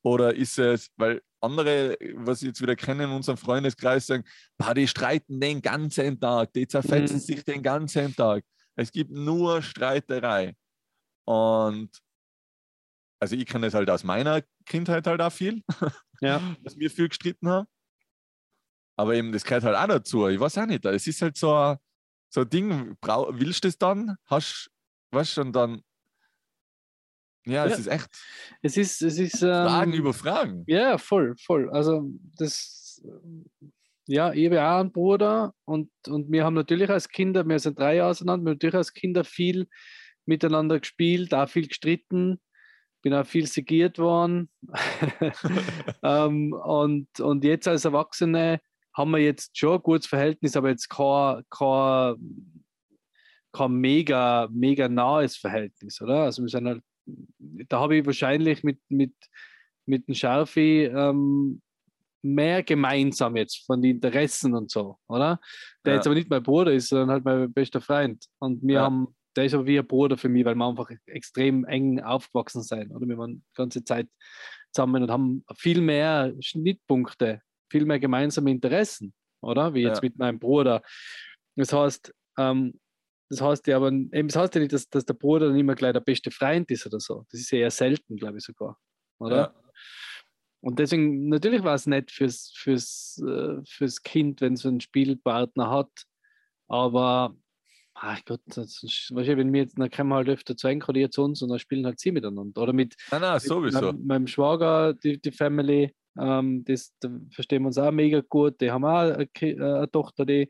Oder 0.04 0.36
ist 0.36 0.58
es, 0.58 0.90
weil 0.98 1.22
andere, 1.42 1.98
was 2.16 2.42
ich 2.42 2.48
jetzt 2.50 2.62
wieder 2.62 2.76
kenne 2.76 3.04
in 3.06 3.12
unserem 3.12 3.38
Freundeskreis, 3.38 4.08
sagen, 4.08 4.24
"Bah, 4.58 4.74
die 4.74 4.88
streiten 4.88 5.40
den 5.40 5.62
ganzen 5.62 6.20
Tag, 6.20 6.54
die 6.54 6.68
zerfetzen 6.68 7.18
Mhm. 7.18 7.22
sich 7.22 7.44
den 7.44 7.62
ganzen 7.64 8.16
Tag. 8.16 8.44
Es 8.76 8.92
gibt 8.92 9.12
nur 9.12 9.62
Streiterei. 9.62 10.56
Und 11.26 11.90
also 13.20 13.36
ich 13.36 13.46
kenne 13.46 13.68
es 13.68 13.74
halt 13.74 13.90
aus 13.90 14.04
meiner 14.04 14.42
Kindheit 14.66 15.06
halt 15.08 15.22
auch 15.22 15.32
viel 15.32 15.62
Ja. 16.22 16.40
dass 16.64 16.78
wir 16.78 16.90
viel 16.90 17.10
gestritten 17.10 17.48
haben. 17.50 17.68
Aber 18.98 19.16
eben, 19.16 19.32
das 19.32 19.44
gehört 19.44 19.64
halt 19.64 19.76
auch 19.76 19.88
dazu. 19.88 20.28
Ich 20.28 20.40
weiß 20.40 20.58
auch 20.60 20.66
nicht. 20.66 20.86
Es 20.86 21.08
ist 21.08 21.22
halt 21.22 21.38
so 21.38 21.54
ein, 21.56 21.78
so 22.34 22.42
ein 22.42 22.50
Ding, 22.50 22.96
willst 23.02 23.64
du 23.64 23.68
das 23.68 23.78
dann? 23.78 24.16
Hast 24.26 24.70
weißt 25.12 25.38
du, 25.38 25.42
und 25.42 25.54
dann. 25.54 25.82
Ja, 27.46 27.66
es 27.66 27.74
Ja. 27.74 27.78
ist 27.80 27.88
echt 27.88 28.10
Es 28.62 28.78
ist, 28.78 29.02
es 29.02 29.18
ist. 29.18 29.40
Fragen 29.40 29.94
ähm, 29.94 30.00
über 30.00 30.14
Fragen. 30.14 30.64
Ja, 30.68 30.98
voll, 30.98 31.36
voll. 31.38 31.70
Also 31.72 32.08
das, 32.38 33.02
ja, 34.08 34.34
ich 34.34 34.46
habe 34.48 34.62
auch 34.62 34.80
einen 34.80 34.92
Bruder 34.92 35.54
und, 35.66 35.90
und 36.08 36.32
wir 36.32 36.44
haben 36.44 36.54
natürlich 36.54 36.90
als 36.90 37.10
Kinder, 37.10 37.48
wir 37.48 37.60
sind 37.60 37.80
drei 37.80 37.96
Jahre 37.96 38.12
auseinander, 38.12 38.44
wir 38.46 38.50
haben 38.52 38.56
natürlich 38.56 38.76
als 38.76 38.94
Kinder 38.94 39.24
viel 39.24 39.68
miteinander 40.26 40.80
gespielt, 40.80 41.34
auch 41.34 41.50
viel 41.50 41.68
gestritten, 41.68 42.40
bin 43.02 43.14
auch 43.14 43.26
viel 43.26 43.48
segiert 43.48 43.98
worden. 44.00 44.50
ähm, 46.04 46.54
und, 46.54 47.08
und 47.20 47.44
jetzt 47.44 47.68
als 47.68 47.86
Erwachsene 47.86 48.60
haben 48.96 49.12
wir 49.12 49.20
jetzt 49.20 49.58
schon 49.58 49.76
ein 49.76 49.82
gutes 49.84 50.08
Verhältnis, 50.08 50.56
aber 50.56 50.70
jetzt 50.70 50.90
kein, 50.90 51.44
kein, 51.50 52.61
kein 53.52 53.74
mega, 53.74 54.48
mega 54.52 54.88
nahes 54.88 55.38
Verhältnis, 55.38 56.02
oder? 56.02 56.24
Also 56.24 56.42
wir 56.42 56.50
sind 56.50 56.68
halt, 56.68 56.84
da 57.06 57.80
habe 57.80 57.98
ich 57.98 58.06
wahrscheinlich 58.06 58.64
mit, 58.64 58.80
mit, 58.90 59.14
mit 59.86 60.08
dem 60.08 60.16
Scharfi 60.16 60.86
ähm, 60.86 61.62
mehr 62.24 62.64
gemeinsam 62.64 63.36
jetzt 63.36 63.66
von 63.66 63.82
den 63.82 63.96
Interessen 63.96 64.54
und 64.54 64.70
so, 64.70 64.98
oder? 65.08 65.40
Der 65.86 65.94
Ja. 65.94 65.98
jetzt 65.98 66.06
aber 66.06 66.16
nicht 66.16 66.30
mein 66.30 66.44
Bruder 66.44 66.72
ist, 66.72 66.90
sondern 66.90 67.10
halt 67.10 67.26
mein 67.26 67.52
bester 67.52 67.82
Freund. 67.82 68.26
Und 68.40 68.62
wir 68.62 68.76
Ja. 68.76 68.82
haben, 68.84 69.16
der 69.36 69.46
ist 69.46 69.54
aber 69.54 69.66
wie 69.66 69.80
ein 69.80 69.88
Bruder 69.88 70.18
für 70.18 70.30
mich, 70.30 70.46
weil 70.46 70.56
wir 70.56 70.66
einfach 70.68 70.90
extrem 71.08 71.66
eng 71.66 72.00
aufgewachsen 72.00 72.62
sind, 72.62 72.92
oder? 72.92 73.08
Wir 73.08 73.18
waren 73.18 73.38
die 73.38 73.56
ganze 73.56 73.84
Zeit 73.84 74.08
zusammen 74.72 75.04
und 75.04 75.12
haben 75.12 75.44
viel 75.56 75.82
mehr 75.82 76.34
Schnittpunkte, 76.40 77.42
viel 77.72 77.86
mehr 77.86 78.00
gemeinsame 78.00 78.52
Interessen, 78.52 79.14
oder? 79.42 79.74
Wie 79.74 79.82
jetzt 79.82 79.98
Ja. 79.98 80.02
mit 80.10 80.18
meinem 80.18 80.38
Bruder. 80.40 80.84
Das 81.56 81.74
heißt, 81.74 82.14
ähm, 82.38 82.80
das 83.32 83.42
heißt 83.42 83.68
ja 83.68 83.78
aber, 83.78 83.88
eben, 83.88 84.28
das 84.28 84.36
heißt 84.36 84.56
ja 84.56 84.62
nicht, 84.62 84.74
dass, 84.74 84.90
dass 84.90 85.06
der 85.06 85.14
Bruder 85.14 85.48
dann 85.48 85.58
immer 85.58 85.74
gleich 85.74 85.94
der 85.94 86.02
beste 86.02 86.32
Freund 86.32 86.70
ist 86.70 86.86
oder 86.86 87.00
so. 87.00 87.26
Das 87.32 87.40
ist 87.40 87.50
ja 87.52 87.60
eher 87.60 87.72
selten, 87.72 88.18
glaube 88.18 88.40
ich 88.40 88.44
sogar. 88.44 88.78
Oder? 89.20 89.36
Ja. 89.36 89.56
Und 90.60 90.80
deswegen, 90.80 91.30
natürlich 91.30 91.64
war 91.64 91.76
es 91.76 91.88
nett 91.88 92.12
fürs, 92.12 92.52
fürs, 92.54 93.24
äh, 93.26 93.64
fürs 93.66 94.04
Kind, 94.04 94.42
wenn 94.42 94.54
es 94.54 94.66
einen 94.66 94.82
Spielpartner 94.82 95.70
hat. 95.70 95.92
Aber, 96.68 97.38
ach 97.94 98.20
Gott, 98.26 98.42
das 98.48 98.84
ist, 98.84 99.12
wahrscheinlich, 99.14 99.46
wenn 99.46 99.54
wir 99.54 99.62
jetzt, 99.62 99.80
dann 99.80 99.90
kommen 99.90 100.14
halt 100.14 100.28
öfter 100.28 100.58
zu 100.58 100.68
ihr 100.70 101.10
zu 101.10 101.24
uns 101.24 101.42
und 101.42 101.50
dann 101.50 101.60
spielen 101.60 101.86
halt 101.86 102.02
sie 102.02 102.12
miteinander. 102.12 102.62
Oder 102.62 102.74
mit, 102.74 102.96
Nein, 103.12 103.22
nein, 103.22 103.34
mit 103.36 103.44
sowieso. 103.44 103.82
meinem, 103.82 104.06
meinem 104.06 104.28
Schwager, 104.28 104.94
die, 104.94 105.22
die 105.22 105.32
Family, 105.32 105.96
ähm, 106.20 106.64
das, 106.66 106.94
da 107.00 107.10
verstehen 107.32 107.64
wir 107.64 107.68
uns 107.68 107.78
auch 107.78 107.92
mega 107.92 108.22
gut. 108.22 108.60
Die 108.62 108.72
haben 108.72 108.86
auch 108.86 109.00
eine, 109.00 109.28
äh, 109.42 109.62
eine 109.62 109.92
Tochter, 109.92 110.26
die 110.26 110.50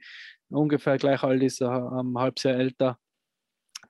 ungefähr 0.50 0.98
gleich 0.98 1.24
alt 1.24 1.42
ist, 1.44 1.62
äh, 1.62 1.66
ein 1.66 2.18
halbes 2.18 2.44
Jahr 2.44 2.56
älter. 2.56 2.98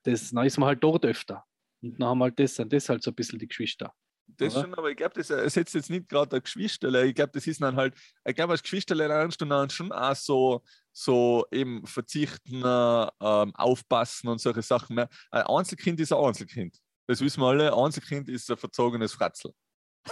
Das, 0.02 0.30
dann 0.30 0.46
ist 0.46 0.58
man 0.58 0.68
halt 0.68 0.82
dort 0.82 1.04
öfter. 1.04 1.44
Und 1.82 2.00
dann 2.00 2.08
haben 2.08 2.18
wir 2.18 2.24
halt 2.24 2.38
das, 2.38 2.56
sind 2.56 2.72
das 2.72 2.88
halt 2.88 3.02
so 3.02 3.10
ein 3.10 3.14
bisschen 3.14 3.38
die 3.38 3.48
Geschwister. 3.48 3.92
Das 4.36 4.54
oder? 4.54 4.64
schon, 4.64 4.74
aber 4.74 4.90
ich 4.90 4.96
glaube, 4.96 5.14
das 5.14 5.30
ersetzt 5.30 5.74
jetzt 5.74 5.90
nicht 5.90 6.08
gerade 6.08 6.36
ein 6.36 6.42
Geschwisterle. 6.42 7.06
Ich 7.06 7.14
glaube, 7.14 7.32
das 7.32 7.46
ist 7.46 7.60
dann 7.60 7.76
halt, 7.76 7.94
ich 8.24 8.34
glaube, 8.34 8.52
als 8.52 8.62
Geschwisterle 8.62 9.06
lernst 9.06 9.40
du 9.40 9.44
dann 9.44 9.68
schon 9.68 9.92
auch 9.92 10.14
so, 10.14 10.62
so 10.92 11.44
eben 11.50 11.86
verzichten, 11.86 12.62
äh, 12.62 13.06
ähm, 13.20 13.54
aufpassen 13.54 14.28
und 14.28 14.40
solche 14.40 14.62
Sachen 14.62 14.96
mehr. 14.96 15.08
Ein 15.30 15.42
Einzelkind 15.42 16.00
ist 16.00 16.12
ein 16.12 16.24
Einzelkind. 16.24 16.78
das 17.06 17.20
wissen 17.20 17.40
wir 17.40 17.48
alle, 17.48 17.76
Einzelkind 17.76 18.28
ist 18.28 18.50
ein 18.50 18.56
verzogenes 18.56 19.12
Fratzel. 19.12 19.52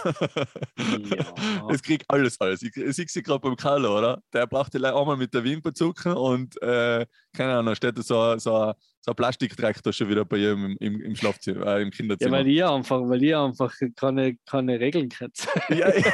Ja. 0.03 1.67
Es 1.69 1.81
kriegt 1.81 2.05
alles, 2.09 2.39
alles. 2.39 2.61
Ich, 2.61 2.75
ich 2.75 2.95
sehe 2.95 3.05
sie 3.07 3.23
gerade 3.23 3.39
beim 3.39 3.55
Carlo, 3.55 3.97
oder? 3.97 4.21
Der 4.33 4.47
braucht 4.47 4.73
die 4.73 4.77
Leute 4.77 4.95
einmal 4.95 5.17
mit 5.17 5.33
der 5.33 5.43
Wimper 5.43 5.73
zucken 5.73 6.13
und, 6.13 6.61
äh, 6.61 7.05
keine 7.35 7.55
Ahnung, 7.57 7.75
steht 7.75 7.97
da 7.97 8.01
so, 8.01 8.37
so, 8.37 8.73
so 9.01 9.11
ein 9.11 9.15
Plastiktraktor 9.15 9.91
schon 9.91 10.09
wieder 10.09 10.25
bei 10.25 10.37
ihm 10.37 10.65
im, 10.65 10.77
im, 10.79 11.01
im 11.01 11.15
Schlafzimmer, 11.15 11.65
äh, 11.67 11.81
im 11.81 11.89
Ja, 11.89 11.97
Kinderzimmer. 11.97 12.37
weil 12.37 12.47
ihr 12.47 12.69
einfach, 12.69 13.01
weil 13.01 13.21
ihr 13.23 13.39
einfach 13.39 13.73
keine, 13.95 14.37
keine 14.45 14.79
Regeln 14.79 15.09
kennt. 15.09 15.47
Ja, 15.69 15.93
ja. 15.95 16.13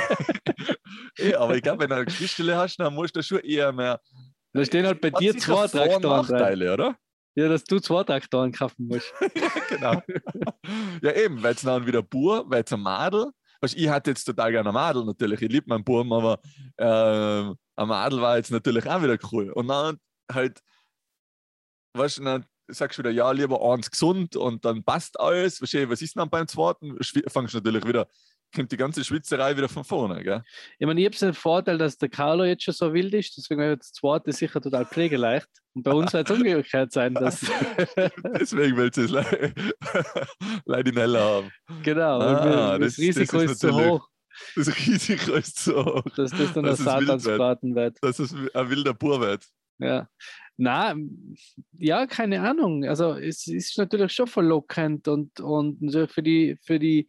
ja, 1.20 1.40
aber 1.40 1.56
ich 1.56 1.62
glaube, 1.62 1.84
wenn 1.84 1.90
du 1.90 1.96
eine 1.96 2.06
Geschwistele 2.06 2.56
hast, 2.58 2.78
dann 2.78 2.94
musst 2.94 3.16
du 3.16 3.22
schon 3.24 3.40
eher 3.40 3.72
mehr. 3.72 4.00
Da 4.54 4.66
stehen 4.66 4.86
halt 4.86 5.02
bei 5.02 5.12
dir 5.12 5.38
zwei 5.38 5.68
Traktoren. 5.68 6.26
Nachteile, 6.26 6.74
oder? 6.74 6.96
Ja, 7.36 7.48
dass 7.48 7.64
du 7.64 7.80
zwei 7.80 8.04
Traktoren 8.04 8.52
kaufen 8.52 8.88
musst. 8.88 9.14
genau. 9.70 10.02
ja, 11.04 11.16
eben, 11.16 11.44
weil 11.44 11.54
es 11.54 11.62
dann 11.62 11.86
wieder 11.86 12.02
Bur, 12.02 12.44
weil 12.48 12.64
es 12.64 12.74
ein 12.74 12.80
Madel. 12.80 13.28
Weißt, 13.62 13.76
ich 13.76 13.90
hatte 13.90 14.12
jetzt 14.12 14.26
total 14.26 14.52
gerne 14.52 14.70
ein 14.70 14.74
Madel 14.74 15.06
natürlich. 15.06 15.42
Ich 15.42 15.52
liebe 15.52 15.70
meinen 15.70 15.84
Buben, 15.84 16.14
aber 16.14 16.40
ähm, 16.78 17.56
ein 17.76 17.88
Madel 17.88 18.22
war 18.22 18.38
jetzt 18.38 18.52
natürlich 18.52 18.88
auch 18.88 19.02
wieder 19.02 19.18
cool. 19.32 19.52
Und 19.52 19.68
dann 19.68 20.00
halt, 20.32 20.62
weißt 21.94 22.20
du, 22.20 22.24
dann 22.24 22.46
sagst 22.68 22.98
du 22.98 23.04
wieder, 23.04 23.12
ja, 23.12 23.32
lieber 23.32 23.62
eins 23.74 23.90
gesund 23.90 24.36
und 24.36 24.66
dann 24.66 24.84
passt 24.84 25.20
alles. 25.20 25.62
Was 25.62 26.02
ist 26.02 26.18
dann 26.18 26.30
beim 26.30 26.48
zweiten? 26.48 26.98
Fangst 27.28 27.54
du 27.54 27.58
natürlich 27.60 27.86
wieder, 27.86 28.08
kommt 28.56 28.72
die 28.72 28.78
ganze 28.78 29.04
Schwitzerei 29.04 29.56
wieder 29.58 29.70
von 29.70 29.84
vorne, 29.84 30.24
gell? 30.24 30.42
Ich 30.80 30.88
meine, 30.88 31.00
ich 31.02 31.06
habe 31.06 31.16
den 31.18 31.34
Vorteil, 31.34 31.78
dass 31.78 31.98
der 31.98 32.10
Carlo 32.10 32.44
jetzt 32.46 32.64
schon 32.64 32.74
so 32.74 32.94
wild 32.94 33.14
ist, 33.14 33.38
deswegen 33.38 33.60
wäre 33.62 33.78
das 33.78 33.92
zweite 33.92 34.32
sicher 34.32 34.62
total 34.62 34.86
pflegeleicht. 34.86 35.48
Und 35.74 35.84
bei 35.84 35.92
uns 35.92 36.12
wird 36.14 36.30
es 36.30 36.36
umgekehrt 36.36 36.92
sein, 36.92 37.14
dass. 37.14 37.40
Deswegen 38.40 38.78
willst 38.78 38.98
du 38.98 39.02
es 39.04 39.12
le 39.12 39.54
leider 40.66 40.92
schneller 40.92 41.20
haben. 41.22 41.52
genau, 41.84 42.20
Ah, 42.20 42.78
das- 42.80 42.96
das 42.96 43.00
Risiko 43.00 43.38
das 43.38 43.46
ist 43.46 43.52
ist, 43.52 43.60
zu 43.60 43.74
hoch, 43.76 44.08
Das 44.56 44.68
Risiko 44.76 45.34
ist 45.34 45.60
so 45.60 45.86
hoch, 45.86 46.04
dass 46.16 46.32
das 46.32 46.54
dann 46.54 46.64
Das 46.64 46.80
ein. 46.80 46.86
Satansbraten 47.06 47.76
wird. 47.76 47.98
dass 48.02 48.20
es 48.20 48.34
ein 48.34 48.70
wilder 48.70 48.94
Bur 48.94 49.20
wird. 49.22 49.46
Ja. 49.80 50.10
Na, 50.60 50.96
ja, 51.78 52.08
keine 52.08 52.42
Ahnung. 52.42 52.84
Also 52.86 53.14
es 53.14 53.46
ist 53.46 53.78
natürlich 53.78 54.12
schon 54.12 54.26
verlockend 54.26 55.08
und, 55.08 55.40
und 55.40 55.78
für 56.10 56.24
die, 56.24 56.58
für 56.64 56.80
die 56.80 57.08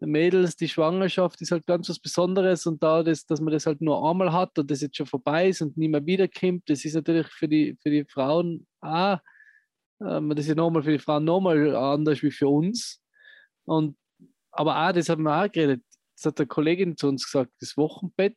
Mädels, 0.00 0.56
die 0.56 0.68
Schwangerschaft 0.68 1.40
ist 1.40 1.52
halt 1.52 1.66
ganz 1.66 1.88
was 1.88 1.98
Besonderes 1.98 2.66
und 2.66 2.82
da, 2.82 3.02
das, 3.02 3.24
dass 3.24 3.40
man 3.40 3.52
das 3.52 3.66
halt 3.66 3.80
nur 3.80 4.08
einmal 4.08 4.32
hat 4.32 4.58
und 4.58 4.70
das 4.70 4.82
jetzt 4.82 4.96
schon 4.96 5.06
vorbei 5.06 5.48
ist 5.48 5.62
und 5.62 5.76
nie 5.76 5.88
mehr 5.88 6.04
wiederkommt, 6.04 6.64
das 6.68 6.84
ist 6.84 6.94
natürlich 6.94 7.26
für 7.28 7.48
die, 7.48 7.78
für 7.82 7.90
die 7.90 8.04
Frauen 8.04 8.66
auch, 8.82 9.18
ähm, 10.02 10.34
das 10.34 10.46
ist 10.46 10.56
nochmal 10.56 10.82
für 10.82 10.92
die 10.92 10.98
Frauen 10.98 11.24
nochmal 11.24 11.74
anders 11.74 12.22
wie 12.22 12.30
für 12.30 12.48
uns. 12.48 13.00
Und 13.64 13.96
aber 14.52 14.86
auch, 14.86 14.92
das 14.92 15.08
haben 15.08 15.22
wir 15.22 15.34
auch 15.34 15.50
geredet, 15.50 15.82
das 16.16 16.26
hat 16.26 16.40
eine 16.40 16.46
Kollegin 16.46 16.96
zu 16.96 17.08
uns 17.08 17.24
gesagt, 17.24 17.52
das 17.60 17.76
Wochenbett 17.76 18.36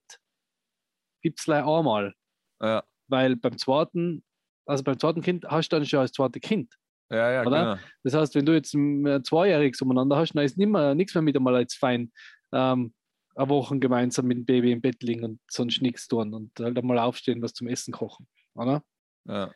gibt 1.22 1.40
es 1.40 1.50
einmal 1.50 2.14
Ja, 2.62 2.84
weil 3.08 3.36
beim 3.36 3.58
zweiten, 3.58 4.24
also 4.66 4.84
beim 4.84 5.00
zweiten 5.00 5.22
Kind 5.22 5.46
hast 5.46 5.70
du 5.70 5.78
dann 5.78 5.86
schon 5.86 6.00
als 6.00 6.12
zweites 6.12 6.42
Kind. 6.42 6.74
Ja, 7.10 7.32
ja 7.32 7.42
Oder? 7.46 7.60
genau. 7.60 7.88
Das 8.04 8.14
heißt, 8.14 8.36
wenn 8.36 8.46
du 8.46 8.54
jetzt 8.54 8.74
ein 8.74 9.06
ein 9.06 9.24
Zweijähriges 9.24 9.82
umeinander 9.82 10.18
hast, 10.18 10.34
dann 10.34 10.46
ist 10.46 10.58
nichts 10.58 11.14
mehr 11.14 11.22
mit 11.22 11.36
einmal 11.36 11.56
als 11.56 11.76
fein, 11.76 12.12
ähm, 12.52 12.94
eine 13.36 13.50
Woche 13.50 13.80
gemeinsam 13.80 14.26
mit 14.26 14.38
dem 14.38 14.46
Baby 14.46 14.72
im 14.72 14.82
Bett 14.82 15.02
liegen 15.02 15.24
und 15.24 15.40
sonst 15.50 15.82
nichts 15.82 16.08
tun 16.08 16.34
und 16.34 16.52
halt 16.60 16.78
einmal 16.78 17.00
aufstehen, 17.00 17.42
was 17.42 17.54
zum 17.54 17.68
Essen 17.68 17.94
kochen. 17.94 18.28
Oder? 18.54 18.84
Ja, 19.26 19.52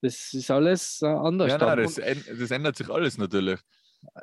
Das 0.00 0.32
ist 0.32 0.50
alles 0.50 1.00
äh, 1.02 1.06
anders. 1.06 1.50
ja 1.50 1.58
nein, 1.58 1.78
das, 1.78 1.94
das 1.96 2.50
ändert 2.50 2.76
sich 2.76 2.88
alles 2.88 3.18
natürlich. 3.18 3.60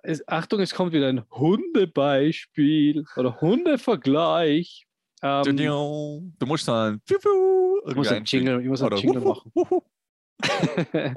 es, 0.03 0.27
Achtung, 0.27 0.59
es 0.59 0.73
kommt 0.73 0.93
wieder 0.93 1.07
ein 1.07 1.23
Hundebeispiel 1.31 3.05
oder 3.15 3.39
Hundevergleich. 3.41 4.87
Ähm, 5.21 5.55
du 5.57 6.45
musst 6.45 6.67
dann. 6.67 7.01
Ich 7.87 7.95
muss 7.95 8.07
einen 8.07 8.25
Jingle, 8.25 8.61
ich 8.61 8.67
muss 8.67 8.81
einen 8.81 8.97
Jingle 8.97 9.21
machen. 9.21 9.51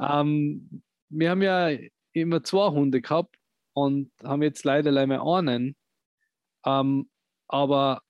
ähm, 0.00 0.82
wir 1.18 1.30
haben 1.30 1.42
ja 1.42 1.70
immer 2.12 2.42
zwei 2.42 2.68
Hunde 2.70 3.00
gehabt 3.00 3.36
und 3.72 4.10
haben 4.22 4.42
jetzt 4.42 4.64
leider 4.64 4.90
leider 4.90 5.22
einen. 5.22 5.76
Ähm, 6.64 7.10
aber 7.48 8.02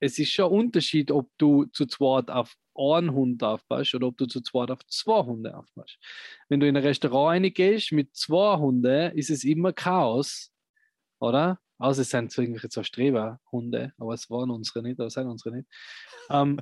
es 0.00 0.18
ist 0.18 0.32
schon 0.32 0.52
ein 0.52 0.58
Unterschied, 0.58 1.10
ob 1.10 1.30
du 1.38 1.64
zu 1.66 1.86
zweit 1.86 2.30
auf 2.30 2.54
einen 2.74 3.12
Hund 3.12 3.42
aufpasst 3.42 3.94
oder 3.94 4.08
ob 4.08 4.18
du 4.18 4.26
zu 4.26 4.42
zweit 4.42 4.70
auf 4.70 4.86
zwei 4.86 5.22
Hunde 5.22 5.56
aufpasst. 5.56 5.98
Wenn 6.48 6.60
du 6.60 6.68
in 6.68 6.76
ein 6.76 6.82
Restaurant 6.82 7.44
reingehst 7.44 7.92
mit 7.92 8.14
zwei 8.14 8.58
Hunden, 8.58 9.16
ist 9.16 9.30
es 9.30 9.44
immer 9.44 9.72
Chaos, 9.72 10.52
oder? 11.18 11.58
Außer 11.78 12.02
es 12.02 12.10
sind 12.10 12.32
so 12.32 12.42
irgendwelche 12.42 12.68
so 12.70 12.82
Streberhunde, 12.82 13.92
aber 13.98 14.14
es 14.14 14.30
waren 14.30 14.50
unsere 14.50 14.82
nicht, 14.82 14.98
oder 14.98 15.10
sind 15.10 15.26
unsere 15.26 15.56
nicht. 15.56 15.68
Ähm, 16.30 16.60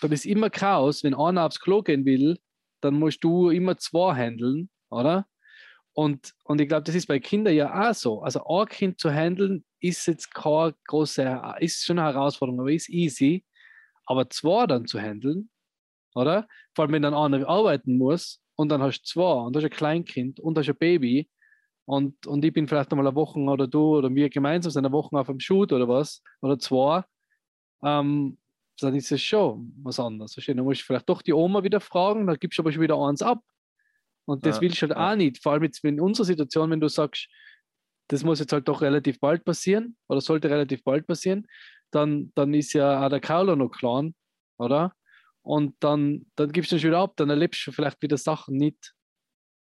dann 0.00 0.12
ist 0.12 0.26
immer 0.26 0.50
Chaos. 0.50 1.02
Wenn 1.02 1.14
einer 1.14 1.46
aufs 1.46 1.60
Klo 1.60 1.82
gehen 1.82 2.04
will, 2.04 2.38
dann 2.80 2.94
musst 2.94 3.22
du 3.24 3.50
immer 3.50 3.76
zwei 3.76 4.14
handeln, 4.14 4.70
oder? 4.90 5.26
Und, 5.92 6.34
und 6.44 6.60
ich 6.60 6.68
glaube, 6.68 6.84
das 6.84 6.94
ist 6.94 7.06
bei 7.06 7.18
Kindern 7.18 7.54
ja 7.54 7.90
auch 7.90 7.94
so. 7.94 8.22
Also 8.22 8.44
ein 8.46 8.66
Kind 8.66 9.00
zu 9.00 9.10
handeln 9.10 9.64
ist 9.80 10.06
jetzt 10.06 10.32
keine 10.34 10.74
große, 10.86 11.42
ist 11.58 11.84
schon 11.84 11.98
eine 11.98 12.12
Herausforderung, 12.12 12.60
aber 12.60 12.72
ist 12.72 12.88
easy. 12.88 13.44
Aber 14.06 14.28
zwei 14.30 14.66
dann 14.66 14.86
zu 14.86 15.00
handeln, 15.00 15.50
oder? 16.14 16.46
Vor 16.74 16.84
allem, 16.84 16.92
wenn 16.92 17.02
dann 17.02 17.14
einer 17.14 17.48
arbeiten 17.48 17.98
muss 17.98 18.40
und 18.56 18.68
dann 18.70 18.82
hast 18.82 19.02
du 19.02 19.04
zwei 19.04 19.32
und 19.46 19.56
hast 19.56 19.64
ein 19.64 19.70
Kleinkind 19.70 20.40
und 20.40 20.58
hast 20.58 20.68
ein 20.68 20.76
Baby 20.76 21.28
und, 21.90 22.26
und 22.28 22.44
ich 22.44 22.52
bin 22.52 22.68
vielleicht 22.68 22.92
einmal 22.92 23.06
eine 23.06 23.16
Woche 23.16 23.40
oder 23.40 23.66
du 23.66 23.96
oder 23.96 24.14
wir 24.14 24.30
gemeinsam 24.30 24.70
sind 24.70 24.86
eine 24.86 24.92
Woche 24.92 25.16
auf 25.18 25.26
dem 25.26 25.40
Shoot 25.40 25.72
oder 25.72 25.88
was, 25.88 26.22
oder 26.40 26.56
zwei, 26.56 27.02
ähm, 27.82 28.38
dann 28.78 28.94
ist 28.94 29.10
es 29.10 29.20
schon 29.20 29.72
was 29.82 29.98
anderes. 29.98 30.34
Verstehst 30.34 30.54
du? 30.54 30.58
Dann 30.58 30.66
musst 30.66 30.82
du 30.82 30.84
vielleicht 30.86 31.08
doch 31.08 31.20
die 31.20 31.32
Oma 31.32 31.64
wieder 31.64 31.80
fragen, 31.80 32.28
dann 32.28 32.36
gibst 32.38 32.58
du 32.58 32.62
aber 32.62 32.70
schon 32.70 32.82
wieder 32.82 32.96
eins 32.96 33.22
ab. 33.22 33.42
Und 34.30 34.46
das 34.46 34.56
Ja, 34.56 34.60
willst 34.60 34.82
du 34.82 34.88
halt 34.88 34.96
ja. 34.96 35.12
auch 35.12 35.16
nicht. 35.16 35.42
Vor 35.42 35.52
allem 35.52 35.64
jetzt 35.64 35.84
in 35.84 36.00
unserer 36.00 36.26
Situation, 36.26 36.70
wenn 36.70 36.80
du 36.80 36.88
sagst, 36.88 37.28
das 38.08 38.24
muss 38.24 38.40
jetzt 38.40 38.52
halt 38.52 38.68
doch 38.68 38.82
relativ 38.82 39.20
bald 39.20 39.44
passieren 39.44 39.96
oder 40.08 40.20
sollte 40.20 40.50
relativ 40.50 40.82
bald 40.84 41.06
passieren, 41.06 41.46
dann, 41.90 42.32
dann 42.34 42.54
ist 42.54 42.72
ja 42.72 43.04
auch 43.04 43.08
der 43.10 43.20
Kauler 43.20 43.56
noch 43.56 43.70
klein, 43.70 44.14
oder? 44.58 44.94
Und 45.42 45.76
dann, 45.80 46.26
dann 46.36 46.52
gibst 46.52 46.72
du 46.72 46.78
schon 46.78 46.90
wieder 46.90 46.98
ab, 47.00 47.14
dann 47.16 47.30
erlebst 47.30 47.66
du 47.66 47.72
vielleicht 47.72 48.02
wieder 48.02 48.16
Sachen 48.18 48.56
nicht, 48.56 48.94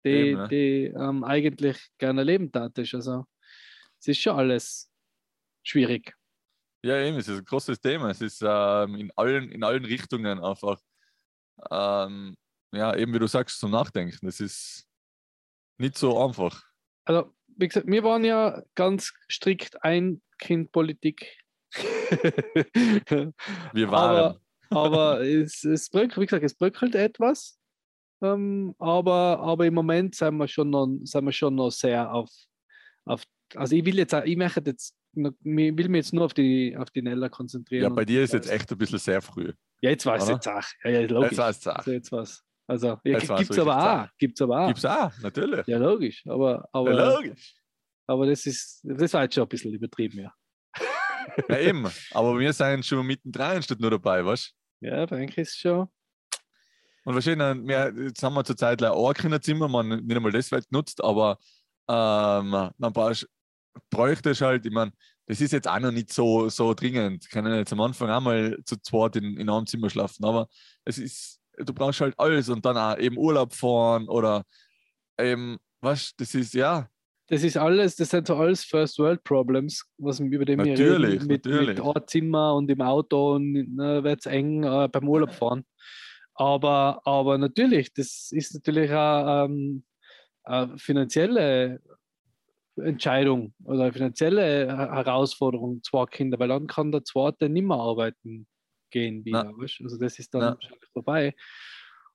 die, 0.06 0.10
Eben, 0.30 0.42
ne? 0.42 0.48
die 0.50 0.86
ähm, 0.96 1.24
eigentlich 1.24 1.78
gerne 1.98 2.22
erleben 2.22 2.52
tatest. 2.52 2.96
Also 2.96 3.26
es 4.00 4.08
ist 4.08 4.20
schon 4.22 4.38
alles 4.38 4.92
schwierig. 5.64 6.16
Ja, 6.84 6.98
eben, 7.00 7.18
es 7.18 7.28
ist 7.28 7.38
ein 7.40 7.46
großes 7.46 7.80
Thema. 7.80 8.10
Es 8.10 8.22
ist 8.22 8.42
ähm, 8.44 8.96
in, 8.96 9.12
allen, 9.16 9.52
in 9.52 9.64
allen 9.64 9.86
Richtungen 9.86 10.40
einfach, 10.44 10.80
ähm, 11.70 12.36
ja, 12.72 12.96
eben 12.96 13.14
wie 13.14 13.20
du 13.20 13.28
sagst, 13.28 13.60
zum 13.60 13.72
Nachdenken. 13.72 14.26
Das 14.26 14.40
ist 14.40 14.88
nicht 15.78 15.98
so 15.98 16.24
einfach. 16.24 16.64
Also, 17.06 17.34
wie 17.48 17.68
gesagt, 17.68 17.88
wir 17.88 18.04
waren 18.04 18.24
ja 18.24 18.62
ganz 18.76 19.14
strikt 19.30 19.84
Ein-Kind-Politik. 19.84 21.38
Wir 23.74 23.90
waren. 23.90 24.18
aber 24.18 24.42
aber 24.72 25.22
es, 25.22 25.64
es 25.64 25.90
bröckelt, 25.90 26.18
wie 26.18 26.26
gesagt, 26.26 26.44
es 26.44 26.54
bröckelt 26.54 26.96
etwas. 26.96 27.60
Ähm, 28.24 28.74
aber, 28.80 29.40
aber 29.40 29.66
im 29.66 29.74
Moment 29.74 30.16
sind 30.16 30.38
wir 30.38 30.48
schon 30.48 30.70
noch, 30.70 30.88
sind 31.04 31.26
wir 31.26 31.32
schon 31.32 31.56
noch 31.56 31.72
sehr 31.72 32.14
auf, 32.14 32.30
auf 33.06 33.24
also 33.56 33.76
ich 33.76 33.84
will 33.84 33.98
jetzt 33.98 34.14
auch, 34.14 34.24
ich 34.24 34.38
möchte 34.38 34.62
jetzt, 34.66 34.96
ich 35.14 35.24
will 35.24 35.90
mich 35.90 36.06
jetzt 36.06 36.14
nur 36.14 36.26
auf 36.26 36.34
die, 36.34 36.78
auf 36.78 36.90
die 36.92 37.02
Nella 37.02 37.30
konzentrieren. 37.30 37.84
ja, 37.84 37.90
bei 37.90 38.06
dir 38.06 38.24
ist 38.24 38.34
jetzt 38.34 38.50
echt 38.50 38.72
ein 38.72 38.78
bisschen 38.78 39.00
sehr 39.00 39.22
früh. 39.22 39.52
Ja, 39.82 39.90
jetzt 39.90 40.06
war 40.06 40.16
es 40.16 40.30
jetzt 40.30 40.48
auch. 40.48 40.64
Ja, 40.84 40.90
ja, 40.92 41.02
logisch. 41.02 41.32
Jetzt 41.32 41.38
war 41.40 41.50
es 41.50 41.68
Also 41.68 41.92
jetzt 41.92 42.12
was. 42.12 42.44
Also, 42.72 42.98
ja, 43.04 43.18
es 43.18 43.30
aber 43.30 43.40
wirklich 43.40 43.60
auch. 43.60 44.08
Gibt's 44.18 44.42
aber 44.42 44.62
auch. 44.62 44.68
Gibt's 44.68 44.86
auch, 44.86 45.12
natürlich. 45.22 45.68
Ja, 45.68 45.78
logisch. 45.78 46.24
Aber, 46.26 46.70
aber, 46.72 46.94
Ja, 46.94 47.16
logisch. 47.16 47.54
aber 48.08 48.26
das 48.28 48.46
ist, 48.46 48.80
das 48.84 49.12
war 49.14 49.24
jetzt 49.24 49.36
schon 49.36 49.44
ein 49.44 49.50
bisschen 49.50 49.74
übertrieben, 49.74 50.20
ja. 50.20 50.34
Ja, 51.50 51.58
eben. 51.60 51.86
Aber 52.12 52.40
wir 52.40 52.54
sind 52.54 52.86
schon 52.86 53.06
mittendrin 53.06 53.62
statt 53.62 53.82
nur 53.82 53.92
dabei, 53.92 54.24
weißt 54.26 54.54
Ja, 54.80 55.06
Frank 55.06 55.38
ist 55.38 55.60
schon. 55.60 55.90
Und 57.04 57.14
wahrscheinlich, 57.14 57.68
wir, 57.68 57.94
jetzt 58.06 58.24
haben 58.24 58.36
wir 58.36 58.44
zurzeit 58.46 58.82
auch 58.84 59.10
ein 59.10 59.16
Kinderzimmer, 59.16 59.68
man 59.68 59.90
nicht 59.90 60.16
einmal 60.16 60.32
das 60.32 60.50
wird 60.50 60.70
genutzt, 60.70 61.04
aber 61.04 61.40
ähm, 61.90 62.52
dann 62.52 62.94
brauchst, 62.94 63.28
bräuchtest 63.90 64.40
halt, 64.40 64.66
ich 64.66 64.72
meine, 64.72 64.94
das 65.26 65.42
ist 65.42 65.52
jetzt 65.52 65.68
auch 65.68 65.80
noch 65.80 65.92
nicht 65.92 66.14
so, 66.14 66.48
so 66.48 66.74
dringend. 66.74 67.30
Können 67.30 67.54
jetzt 67.56 67.74
am 67.74 67.82
Anfang 67.82 68.10
auch 68.10 68.22
mal 68.22 68.58
zu 68.64 68.78
zweit 68.78 69.18
in, 69.18 69.38
in 69.38 69.50
einem 69.50 69.68
Zimmer 69.68 69.90
schlafen, 69.90 70.24
aber 70.24 70.48
es 70.86 70.98
ist, 70.98 71.41
du 71.64 71.74
brauchst 71.74 72.02
halt 72.02 72.14
alles 72.18 72.50
und 72.50 72.66
dann 72.66 72.78
auch 72.78 72.98
eben 72.98 73.18
Urlaub 73.18 73.54
fahren 73.54 74.08
oder 74.08 74.44
eben, 75.20 75.58
was, 75.82 76.14
das 76.18 76.36
ist 76.36 76.54
ja, 76.54 76.88
Das 77.28 77.44
ist 77.44 77.58
alles, 77.58 77.96
das 77.96 78.10
sind 78.10 78.28
so 78.28 78.36
alles 78.36 78.64
First 78.64 79.00
World 79.00 79.24
Problems, 79.24 79.86
was 79.98 80.20
über 80.20 80.46
wir 80.46 80.58
Natürlich, 80.58 81.14
reden, 81.14 81.28
mit, 81.28 81.46
natürlich. 81.46 81.84
mit 81.84 82.10
Zimmer 82.10 82.56
und 82.56 82.70
im 82.70 82.82
Auto 82.82 83.36
und 83.36 83.54
ne, 83.76 84.04
wird 84.04 84.20
es 84.20 84.26
eng 84.26 84.64
äh, 84.64 84.90
beim 84.92 85.08
Urlaub 85.08 85.32
fahren. 85.32 85.64
Aber, 86.34 87.02
aber 87.06 87.38
natürlich, 87.38 87.94
das 87.94 88.30
ist 88.32 88.54
natürlich 88.54 88.92
auch 88.92 89.46
ähm, 89.46 89.84
eine 90.44 90.78
finanzielle 90.78 91.82
Entscheidung 92.76 93.54
oder 93.64 93.84
eine 93.84 93.94
finanzielle 93.94 94.68
Herausforderung, 94.68 95.82
zwei 95.84 96.06
Kinder, 96.06 96.40
weil 96.40 96.48
dann 96.48 96.68
kann 96.68 96.92
der 96.92 97.04
zweite 97.04 97.48
nicht 97.48 97.66
mehr 97.66 97.78
arbeiten 97.78 98.48
gehen 98.92 99.26
wieder. 99.26 99.52
Also 99.58 99.98
das 99.98 100.20
ist 100.20 100.34
dann 100.34 100.42
wahrscheinlich 100.42 100.90
vorbei. 100.94 101.36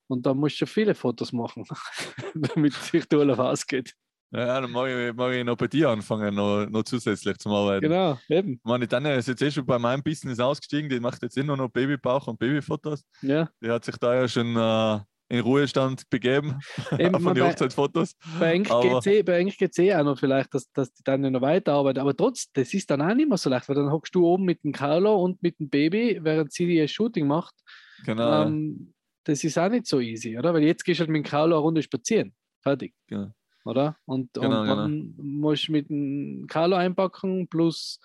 Und 0.08 0.24
dann 0.24 0.36
musst 0.36 0.60
du 0.60 0.66
viele 0.66 0.94
Fotos 0.94 1.32
machen, 1.32 1.64
damit 2.34 2.74
sich 2.74 3.06
der 3.06 3.18
Urlaub 3.18 3.40
ausgeht. 3.40 3.94
Ja, 4.32 4.60
dann 4.60 4.70
mag 4.70 4.88
ich, 4.88 5.14
mag 5.14 5.32
ich 5.32 5.44
noch 5.44 5.56
bei 5.56 5.68
dir 5.68 5.88
anfangen, 5.88 6.34
noch, 6.34 6.66
noch 6.68 6.82
zusätzlich 6.82 7.38
zum 7.38 7.52
Arbeiten. 7.52 7.88
Genau, 7.88 8.18
eben. 8.28 8.60
Meine 8.64 8.88
Tanja 8.88 9.14
ist 9.14 9.28
jetzt 9.28 9.40
eh 9.40 9.50
schon 9.50 9.64
bei 9.64 9.78
meinem 9.78 10.02
Business 10.02 10.40
ausgestiegen, 10.40 10.90
die 10.90 11.00
macht 11.00 11.22
jetzt 11.22 11.36
eh 11.36 11.44
nur 11.44 11.56
noch 11.56 11.68
Babybauch 11.68 12.26
und 12.26 12.38
Babyfotos. 12.38 13.04
Ja. 13.22 13.48
Die 13.62 13.70
hat 13.70 13.84
sich 13.84 13.96
da 13.96 14.14
ja 14.14 14.28
schon 14.28 14.56
äh, 14.56 15.00
in 15.28 15.40
Ruhestand 15.40 16.08
begeben 16.08 16.60
Eben, 16.98 17.20
von 17.20 17.34
den 17.34 17.44
Hochzeitsfotos. 17.44 18.14
Bei 18.38 18.52
Englisch 18.52 19.58
geht 19.58 19.70
es 19.70 19.78
eh, 19.78 19.94
auch 19.94 20.04
noch 20.04 20.18
vielleicht, 20.18 20.54
dass, 20.54 20.70
dass 20.72 20.92
die 20.92 21.02
dann 21.02 21.20
noch 21.20 21.40
weiterarbeiten. 21.40 22.00
Aber 22.00 22.16
trotzdem, 22.16 22.62
das 22.62 22.72
ist 22.74 22.90
dann 22.90 23.02
auch 23.02 23.14
nicht 23.14 23.28
mehr 23.28 23.38
so 23.38 23.50
leicht, 23.50 23.68
weil 23.68 23.76
dann 23.76 23.90
hockst 23.90 24.14
du 24.14 24.26
oben 24.26 24.44
mit 24.44 24.62
dem 24.62 24.72
Carlo 24.72 25.16
und 25.22 25.42
mit 25.42 25.58
dem 25.58 25.68
Baby, 25.68 26.18
während 26.22 26.52
sie 26.52 26.66
ihr 26.66 26.86
Shooting 26.86 27.26
macht. 27.26 27.54
Genau. 28.04 28.44
Ähm, 28.44 28.94
das 29.24 29.42
ist 29.42 29.58
auch 29.58 29.68
nicht 29.68 29.86
so 29.86 30.00
easy, 30.00 30.38
oder? 30.38 30.54
Weil 30.54 30.62
jetzt 30.62 30.84
gehst 30.84 31.00
du 31.00 31.02
halt 31.02 31.10
mit 31.10 31.24
dem 31.24 31.28
Carlo 31.28 31.56
eine 31.56 31.62
Runde 31.62 31.82
spazieren. 31.82 32.32
Fertig. 32.62 32.94
Genau. 33.08 33.32
Oder? 33.64 33.96
Und, 34.04 34.32
Genau, 34.34 34.60
und 34.60 34.68
dann 34.68 35.14
musst 35.16 35.66
du 35.66 35.72
mit 35.72 35.88
dem 35.88 36.46
Carlo 36.48 36.76
einpacken 36.76 37.48
plus 37.48 37.98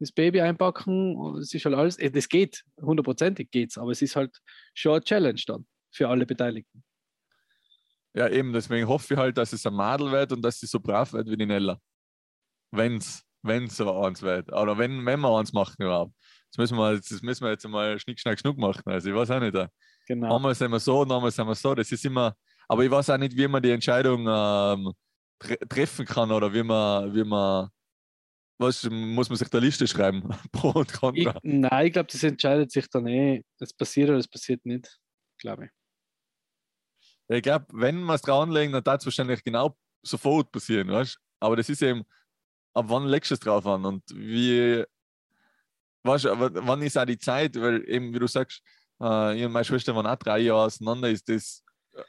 das 0.00 0.10
Baby 0.10 0.40
einpacken. 0.40 1.14
Und 1.14 1.38
Es 1.38 1.54
ist 1.54 1.64
halt 1.64 1.76
alles, 1.76 1.96
eh, 2.00 2.10
das 2.10 2.28
geht, 2.28 2.64
hundertprozentig 2.80 3.52
geht's, 3.52 3.78
aber 3.78 3.92
es 3.92 4.02
ist 4.02 4.16
halt 4.16 4.36
schon 4.74 4.94
eine 4.94 5.02
Challenge 5.02 5.40
dann 5.46 5.64
für 5.96 6.08
alle 6.08 6.26
Beteiligten. 6.26 6.84
Ja, 8.14 8.28
eben, 8.28 8.52
deswegen 8.52 8.88
hoffe 8.88 9.14
ich 9.14 9.20
halt, 9.20 9.36
dass 9.36 9.52
es 9.52 9.66
ein 9.66 9.74
Madel 9.74 10.10
wird 10.10 10.32
und 10.32 10.42
dass 10.42 10.58
sie 10.60 10.66
so 10.66 10.80
brav 10.80 11.12
wird 11.12 11.28
wie 11.28 11.36
die 11.36 11.46
Nella. 11.46 11.78
Wenn's, 12.70 13.22
wenn's 13.42 13.76
so 13.76 13.92
eins 14.02 14.22
wird. 14.22 14.52
Oder 14.52 14.78
wenn, 14.78 15.04
wenn 15.04 15.20
wir 15.20 15.38
eins 15.38 15.52
machen 15.52 15.76
überhaupt. 15.82 16.14
Das 16.50 16.58
müssen 16.58 16.78
wir, 16.78 16.96
das 16.96 17.22
müssen 17.22 17.44
wir 17.44 17.50
jetzt 17.50 17.66
einmal 17.66 17.98
schnick, 17.98 18.18
schnack, 18.18 18.38
schnuck 18.38 18.56
machen. 18.56 18.82
Also 18.86 19.10
ich 19.10 19.14
weiß 19.14 19.30
auch 19.32 19.40
nicht. 19.40 19.54
äh, 19.54 19.68
Genau. 20.06 20.36
Einmal 20.36 20.54
sind 20.54 20.70
wir 20.70 20.78
so 20.78 21.00
und 21.00 21.10
einmal 21.10 21.30
sind 21.32 21.46
wir 21.46 21.54
so. 21.56 21.74
Das 21.74 21.90
ist 21.90 22.04
immer, 22.04 22.34
aber 22.68 22.84
ich 22.84 22.90
weiß 22.90 23.10
auch 23.10 23.18
nicht, 23.18 23.36
wie 23.36 23.48
man 23.48 23.60
die 23.62 23.72
Entscheidung 23.72 24.20
ähm, 24.28 24.92
tre 25.38 25.58
treffen 25.68 26.06
kann 26.06 26.30
oder 26.30 26.52
wie 26.54 26.62
man, 26.62 27.12
wie 27.12 27.24
man, 27.24 27.68
was 28.58 28.88
muss 28.88 29.28
man 29.28 29.36
sich 29.36 29.48
der 29.50 29.60
Liste 29.60 29.86
schreiben? 29.86 30.22
Pro 30.52 30.70
und 30.70 30.90
Ich, 30.92 30.98
Contra. 30.98 31.40
nein, 31.42 31.86
ich 31.86 31.92
glaube, 31.92 32.08
das 32.10 32.22
entscheidet 32.22 32.70
sich 32.70 32.88
dann 32.88 33.06
eh. 33.08 33.42
Das 33.58 33.72
passiert 33.74 34.08
oder 34.08 34.18
das 34.18 34.28
passiert 34.28 34.64
nicht, 34.64 34.96
glaube 35.38 35.64
ich. 35.66 35.70
Ich 37.28 37.42
glaube, 37.42 37.66
wenn 37.72 38.02
wir 38.04 38.14
es 38.14 38.22
drauflegen, 38.22 38.72
dann 38.72 38.84
darf 38.84 39.00
es 39.00 39.06
wahrscheinlich 39.06 39.42
genau 39.42 39.76
sofort 40.02 40.52
passieren, 40.52 40.88
weißt 40.88 41.18
Aber 41.40 41.56
das 41.56 41.68
ist 41.68 41.82
eben, 41.82 42.04
ab 42.74 42.86
wann 42.88 43.06
legst 43.06 43.30
du 43.30 43.34
es 43.34 43.40
drauf 43.40 43.66
an 43.66 43.84
und 43.84 44.02
wie, 44.14 44.84
weißt 46.04 46.26
du, 46.26 46.30
wann 46.66 46.82
ist 46.82 46.96
auch 46.96 47.04
die 47.04 47.18
Zeit, 47.18 47.60
weil 47.60 47.88
eben, 47.88 48.14
wie 48.14 48.18
du 48.18 48.26
sagst, 48.26 48.62
äh, 49.00 49.36
ich 49.38 49.44
und 49.44 49.52
meine 49.52 49.64
Schwester 49.64 49.94
waren 49.96 50.06
auch 50.06 50.16
drei 50.16 50.38
Jahre 50.38 50.66
auseinander, 50.66 51.10
ist 51.10 51.28
das, 51.28 51.64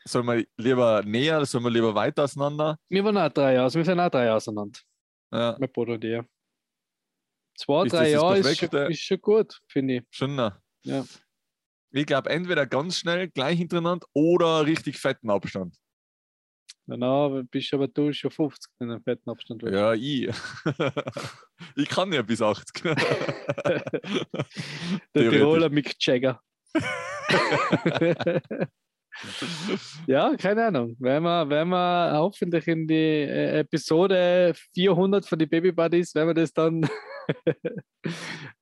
soll 0.05 0.23
man 0.23 0.43
lieber 0.57 1.01
näher, 1.03 1.43
soll 1.45 1.61
man 1.61 1.73
lieber 1.73 1.95
weiter 1.95 2.25
auseinander? 2.25 2.77
Wir 2.89 3.03
waren 3.03 3.17
auch 3.17 3.29
drei 3.29 3.53
Jahre, 3.53 3.63
also 3.63 3.79
wir 3.79 3.85
sind 3.85 3.99
auch 3.99 4.09
drei 4.09 4.25
Jahre 4.25 4.37
auseinander. 4.37 4.79
Ja, 5.31 5.57
Mein 5.59 5.71
Bruder 5.71 5.93
und 5.93 6.03
ich. 6.03 6.21
Zwei, 7.57 7.85
Ist 7.85 7.93
drei 7.93 8.11
Jahre 8.11 8.37
ist 8.37 8.57
schon, 8.59 8.69
ist 8.91 9.01
schon 9.01 9.19
gut, 9.19 9.59
finde 9.67 9.95
ich. 9.95 10.03
schon. 10.11 10.35
noch. 10.35 10.53
Ja. 10.83 11.03
Ich 11.91 12.05
glaube, 12.05 12.29
entweder 12.29 12.65
ganz 12.65 12.97
schnell 12.97 13.29
gleich 13.29 13.57
hintereinander 13.57 14.05
oder 14.13 14.65
richtig 14.65 14.97
fetten 14.97 15.29
Abstand. 15.29 15.75
Genau, 16.87 17.43
bist 17.51 17.73
aber 17.73 17.87
du 17.89 18.13
schon 18.13 18.31
50 18.31 18.71
in 18.79 18.91
einem 18.91 19.03
fetten 19.03 19.29
Abstand. 19.29 19.61
weg. 19.61 19.73
Ja, 19.73 19.93
ich. 19.93 20.29
ich 21.75 21.89
kann 21.89 22.13
ja 22.13 22.21
bis 22.21 22.41
80. 22.41 22.83
Der. 25.13 25.29
Tiroler 25.29 25.69
Mick 25.69 25.95
Jagger. 25.99 26.39
ja, 30.07 30.35
keine 30.37 30.67
Ahnung. 30.67 30.95
Wenn 30.99 31.23
wir, 31.23 31.49
wenn 31.49 31.67
wir 31.67 32.11
hoffentlich 32.13 32.67
in 32.67 32.87
die 32.87 32.93
äh, 32.93 33.59
Episode 33.59 34.53
400 34.73 35.25
von 35.25 35.39
die 35.39 35.45
Baby 35.45 35.73
Buddies, 35.73 36.15
wenn 36.15 36.27
wir 36.27 36.33
das 36.33 36.53
dann, 36.53 36.87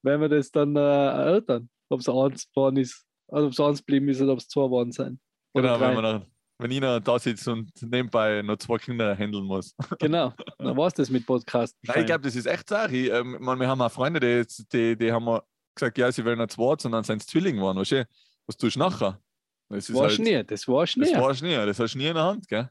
wenn 0.02 0.22
wir 0.22 0.30
das 0.30 0.50
dann 0.50 0.76
äh, 0.76 0.80
erörtern, 0.80 1.70
ob 1.90 2.00
es 2.00 2.10
eins 2.10 2.48
ist, 2.78 3.06
also 3.28 3.48
ob 3.48 3.54
es 3.54 3.60
eins 3.60 3.80
geblieben 3.80 4.10
ist 4.10 4.22
oder 4.22 4.34
ob 4.34 4.40
es 4.40 4.48
zwei 4.48 4.64
geworden 4.66 4.92
sein. 4.92 5.20
Oder 5.54 5.74
Genau, 5.74 5.78
drei. 5.78 5.88
wenn, 5.88 5.96
man 5.96 6.04
dann, 6.04 6.26
wenn 6.60 6.72
ich 6.72 6.80
noch 6.82 7.00
da 7.00 7.20
sitze 7.20 7.52
und 7.52 7.72
nebenbei 7.82 8.42
noch 8.42 8.58
zwei 8.58 8.78
Kinder 8.78 9.16
handeln 9.16 9.46
muss. 9.46 9.74
Genau, 10.00 10.34
dann 10.58 10.78
war 10.78 10.88
es 10.88 10.94
das 10.94 11.10
mit 11.10 11.26
Podcast. 11.26 11.78
Nein, 11.84 12.02
ich 12.02 12.06
glaube, 12.06 12.22
das 12.22 12.36
ist 12.36 12.46
echt 12.46 12.70
Sache. 12.70 12.96
Ich, 12.96 13.12
ähm, 13.12 13.38
man, 13.40 13.60
wir 13.60 13.68
haben 13.68 13.82
auch 13.82 13.92
Freunde, 13.92 14.20
die, 14.20 14.46
die, 14.72 14.98
die 14.98 15.12
haben 15.12 15.40
gesagt, 15.76 15.98
ja, 15.98 16.12
sie 16.12 16.24
wollen 16.26 16.40
nicht 16.40 16.52
zwei, 16.52 16.76
sondern 16.78 17.04
sind 17.04 17.22
es 17.22 17.28
Zwillinge 17.28 17.60
geworden. 17.60 17.80
Weißt 17.80 17.92
du? 17.92 18.08
Was 18.48 18.58
tust 18.58 18.76
du 18.76 18.80
nachher? 18.80 19.20
Das 19.70 19.88
das 19.88 19.96
war 19.96 20.10
Schnee, 20.10 20.44
das 20.44 20.68
war 20.68 20.86
Schnee. 20.86 21.12
Das 21.12 21.20
war 21.22 21.34
Schnee, 21.34 21.66
das 21.66 21.80
hast 21.80 21.96
du 21.96 21.98
nie 21.98 22.08
in 22.08 22.14
der 22.14 22.24
Hand, 22.24 22.48
gell? 22.48 22.70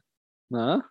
Na? 0.49 0.83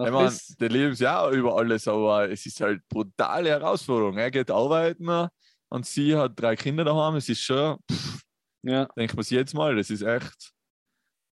Ich 0.00 0.10
meine, 0.10 0.30
der 0.60 1.20
auch 1.20 1.32
über 1.32 1.56
alles, 1.56 1.88
aber 1.88 2.30
es 2.30 2.46
ist 2.46 2.60
halt 2.60 2.86
brutale 2.88 3.50
Herausforderung. 3.50 4.16
Er 4.16 4.30
geht 4.30 4.50
arbeiten 4.50 5.28
und 5.70 5.86
sie 5.86 6.16
hat 6.16 6.40
drei 6.40 6.54
Kinder 6.54 6.84
daheim. 6.84 7.16
Es 7.16 7.28
ist 7.28 7.42
schon, 7.42 7.78
pff, 7.90 8.22
ja, 8.68 8.86
denkt 8.96 9.14
man 9.14 9.22
sich 9.24 9.36
jetzt 9.36 9.54
mal, 9.54 9.76
das 9.76 9.90
ist 9.90 10.02
echt 10.02 10.52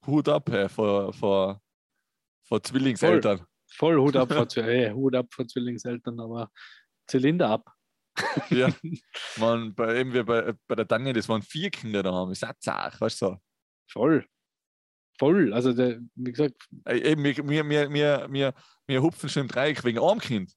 Hut 0.07 0.29
ab 0.29 0.49
hey, 0.51 0.69
vor, 0.69 1.13
vor, 1.13 1.61
vor 2.47 2.63
Zwillingseltern. 2.63 3.45
voll 3.71 3.99
Hut 3.99 4.17
ab 4.17 4.33
von, 4.33 4.47
Zwi- 4.47 4.63
äh, 4.69 4.93
Hut 4.93 5.15
ab 5.15 5.27
von 5.33 5.49
Zwillingseltern, 5.49 6.19
aber 6.21 6.51
Zylinder 7.07 7.51
ab. 7.51 7.73
Ja, 8.51 8.69
man, 9.37 9.75
bei, 9.75 9.99
eben 10.01 10.13
wie 10.13 10.23
bei, 10.23 10.53
bei 10.67 10.75
der 10.75 10.89
Tanja, 10.89 11.13
das 11.13 11.29
waren 11.29 11.43
vier 11.43 11.71
Kinder 11.71 12.03
daheim. 12.03 12.31
Ist 12.31 12.45
auch 12.45 12.55
zart, 12.59 13.01
weißt 13.01 13.23
du. 13.23 13.37
Voll. 13.91 14.27
Voll. 15.19 15.53
Also, 15.53 15.73
der, 15.73 16.01
wie 16.15 16.33
gesagt, 16.33 16.69
Eben, 16.89 17.23
wir, 17.25 17.37
wir, 17.37 17.69
wir, 17.69 17.93
wir, 17.93 18.27
wir, 18.31 18.55
wir 18.87 19.03
hupfen 19.03 19.29
schon 19.29 19.43
im 19.43 19.49
Dreieck 19.49 19.85
wegen 19.85 19.99
einem 19.99 20.21
Kind. 20.21 20.53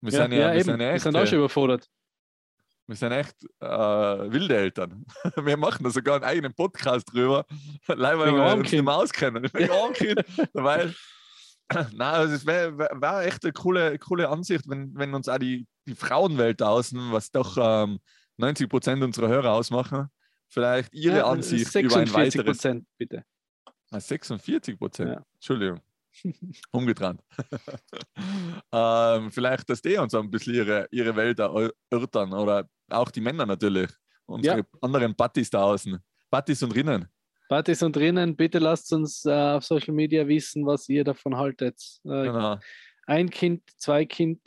Wir 0.00 0.10
sind 0.12 0.32
ja, 0.32 0.38
wir 0.50 0.54
eben. 0.54 0.64
sind 0.64 0.78
wir 0.78 0.90
echt, 0.92 1.02
sind 1.04 1.16
auch 1.16 1.26
schon 1.26 1.36
äh, 1.38 1.40
überfordert. 1.40 1.88
Wir 2.86 2.96
sind 2.96 3.12
echt 3.12 3.36
äh, 3.60 3.66
wilde 3.66 4.56
Eltern. 4.56 5.06
Wir 5.36 5.56
machen 5.56 5.84
da 5.84 5.90
sogar 5.90 6.16
einen 6.16 6.24
eigenen 6.24 6.54
Podcast 6.54 7.12
drüber, 7.12 7.46
leider 7.86 8.18
weil 8.18 8.34
wir 8.34 8.44
uns 8.44 8.70
nicht 8.70 8.84
mehr 8.84 8.94
auskennen. 8.94 9.44
Weil, 10.52 10.94
nein, 11.70 12.00
also 12.00 12.34
es 12.34 12.44
wäre 12.44 12.76
wär, 12.78 13.26
echt 13.26 13.44
eine 13.44 13.52
coole, 13.52 13.98
coole 13.98 14.28
Ansicht, 14.28 14.68
wenn, 14.68 14.94
wenn 14.94 15.14
uns 15.14 15.28
auch 15.28 15.38
die, 15.38 15.66
die 15.86 15.94
Frauenwelt 15.94 16.60
da 16.60 16.68
außen, 16.68 17.12
was 17.12 17.30
doch 17.30 17.56
ähm, 17.58 18.00
90 18.36 18.68
Prozent 18.68 19.02
unserer 19.02 19.28
Hörer 19.28 19.52
ausmachen, 19.52 20.08
vielleicht 20.48 20.92
ihre 20.92 21.18
Ja, 21.18 21.26
Ansicht 21.26 21.74
über 21.74 21.96
ein 21.96 22.06
46 22.06 22.14
weiteres 22.14 22.58
Prozent, 22.58 22.86
bitte. 22.98 23.24
Ah, 23.90 24.00
46 24.00 24.78
Prozent. 24.78 25.10
Ja. 25.10 25.24
Entschuldigung. 25.34 25.80
Umgetrennt. 26.72 27.20
ähm, 28.72 29.30
vielleicht, 29.30 29.68
dass 29.68 29.82
die 29.82 29.96
uns 29.96 30.14
ein 30.14 30.30
bisschen 30.30 30.54
ihre, 30.54 30.88
ihre 30.90 31.14
Welt 31.16 31.38
erörtern 31.38 32.32
oder 32.32 32.68
auch 32.90 33.10
die 33.10 33.20
Männer 33.20 33.46
natürlich. 33.46 33.90
Unsere 34.26 34.64
anderen 34.80 35.14
Buddies 35.14 35.50
da 35.50 35.62
außen. 35.62 35.98
Buddies 36.30 36.62
und 36.62 36.74
Rinnen. 36.74 37.08
Partys 37.48 37.82
und 37.82 37.94
drinnen, 37.94 38.36
bitte 38.36 38.58
lasst 38.58 38.92
uns 38.92 39.24
äh, 39.26 39.30
auf 39.30 39.64
Social 39.64 39.94
Media 39.94 40.26
wissen, 40.26 40.64
was 40.66 40.88
ihr 40.88 41.04
davon 41.04 41.36
haltet. 41.36 41.80
Äh, 42.04 42.24
Genau. 42.24 42.58
Ein 43.06 43.28
Kind, 43.28 43.62
zwei 43.76 44.06
Kind, 44.06 44.40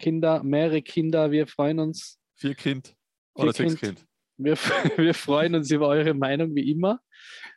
Kinder, 0.00 0.42
mehrere 0.42 0.80
Kinder, 0.80 1.30
wir 1.30 1.46
freuen 1.46 1.78
uns. 1.78 2.18
Vier 2.36 2.54
Kind 2.54 2.96
oder 3.34 3.52
Vier 3.52 3.68
sechs 3.68 3.80
Kind. 3.80 3.98
Kind. 3.98 4.08
Wir, 4.38 4.56
wir 4.96 5.14
freuen 5.14 5.56
uns 5.56 5.70
über 5.70 5.88
eure 5.88 6.14
Meinung 6.14 6.54
wie 6.54 6.70
immer 6.70 7.00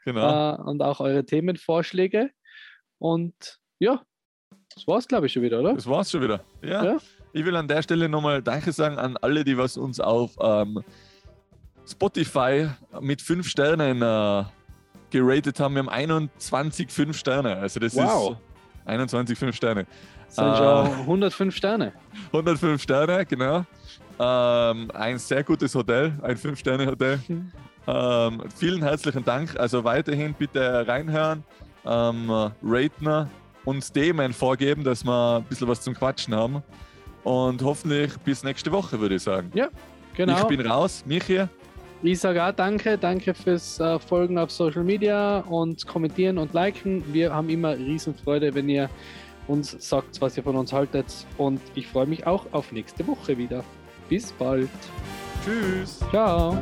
Genau. 0.04 0.56
äh, 0.56 0.62
und 0.62 0.82
auch 0.82 1.00
eure 1.00 1.26
Themenvorschläge. 1.26 2.32
Und 3.02 3.34
ja, 3.80 4.00
das 4.76 4.88
war's, 4.88 5.08
glaube 5.08 5.26
ich, 5.26 5.34
schon 5.34 5.42
wieder, 5.42 5.60
oder? 5.60 5.74
Das 5.74 5.88
war's 5.88 6.12
schon 6.12 6.22
wieder. 6.22 6.42
Ja. 6.62 6.84
Ja. 6.84 6.98
Ich 7.34 7.44
will 7.44 7.56
an 7.56 7.68
der 7.68 7.82
Stelle 7.82 8.08
nochmal 8.08 8.42
Danke 8.44 8.72
sagen 8.72 9.00
an 9.00 9.18
alle, 9.18 9.44
die 9.44 9.58
was 9.58 9.76
uns 9.76 10.00
auf 10.00 10.32
ähm, 10.40 10.84
Spotify 11.90 12.70
mit 13.00 13.22
fünf 13.22 13.48
Sternen 13.48 14.02
äh, 14.02 14.44
geratet 15.10 15.60
haben. 15.60 15.74
Wir 15.76 15.80
haben 15.80 15.90
21 15.90 16.92
fünf 16.92 17.18
Sterne. 17.18 17.58
Also 17.58 17.80
das 17.80 17.96
Wow. 17.96 18.32
ist 18.34 18.38
21 18.88 19.38
fünf 19.38 19.56
Sterne. 19.56 19.86
Das 20.28 20.36
sind 20.36 20.46
Äh, 20.46 20.58
schon 20.58 21.00
105 21.02 21.56
Sterne. 21.56 21.94
105 22.32 22.82
Sterne, 22.82 23.26
genau. 23.26 23.66
Ähm, 24.20 24.92
ein 24.94 25.18
sehr 25.18 25.44
gutes 25.44 25.74
Hotel, 25.74 26.14
ein 26.22 26.38
5-Sterne-Hotel. 26.38 27.20
Mhm. 27.28 27.52
Ähm, 27.88 28.44
vielen 28.56 28.84
herzlichen 28.84 29.26
Dank. 29.26 29.60
Also 29.60 29.84
weiterhin 29.84 30.34
bitte 30.36 30.88
reinhören, 30.88 31.44
ähm, 31.86 32.30
raten, 32.64 33.30
uns 33.66 33.92
Themen 33.92 34.34
vorgeben, 34.34 34.84
dass 34.84 35.04
wir 35.04 35.38
ein 35.38 35.44
bisschen 35.44 35.68
was 35.68 35.82
zum 35.82 35.94
Quatschen 35.94 36.36
haben. 36.36 36.64
Und 37.24 37.62
hoffentlich 37.62 38.18
bis 38.20 38.44
nächste 38.44 38.72
Woche, 38.72 39.00
würde 39.00 39.16
ich 39.16 39.24
sagen. 39.24 39.52
Genau. 40.16 40.38
Ich 40.38 40.44
bin 40.46 40.62
raus, 40.62 41.04
Michi. 41.06 41.46
Ich 42.04 42.20
sage 42.20 42.44
auch 42.44 42.52
danke, 42.52 42.98
danke 42.98 43.34
fürs 43.34 43.80
äh, 43.80 44.00
Folgen 44.00 44.40
auf 44.40 44.50
Social 44.50 44.84
Media 44.84 45.40
und 45.42 45.86
kommentieren 45.86 46.40
und 46.40 46.52
liken. 46.54 47.04
Wir 47.14 47.32
haben 47.32 47.50
immer 47.50 47.78
Riesenfreude, 47.78 48.56
wenn 48.56 48.68
ihr 48.70 48.90
uns 49.48 49.76
sagt, 49.78 50.20
was 50.20 50.36
ihr 50.36 50.44
von 50.44 50.56
uns 50.56 50.74
haltet. 50.74 51.06
Und 51.38 51.62
ich 51.76 51.88
freue 51.88 52.08
mich 52.08 52.26
auch 52.26 52.46
auf 52.54 52.72
nächste 52.72 53.06
Woche 53.06 53.38
wieder. 53.38 53.64
Bis 54.10 54.32
bald. 54.32 54.70
Tschüss. 55.46 56.00
Ciao. 56.10 56.58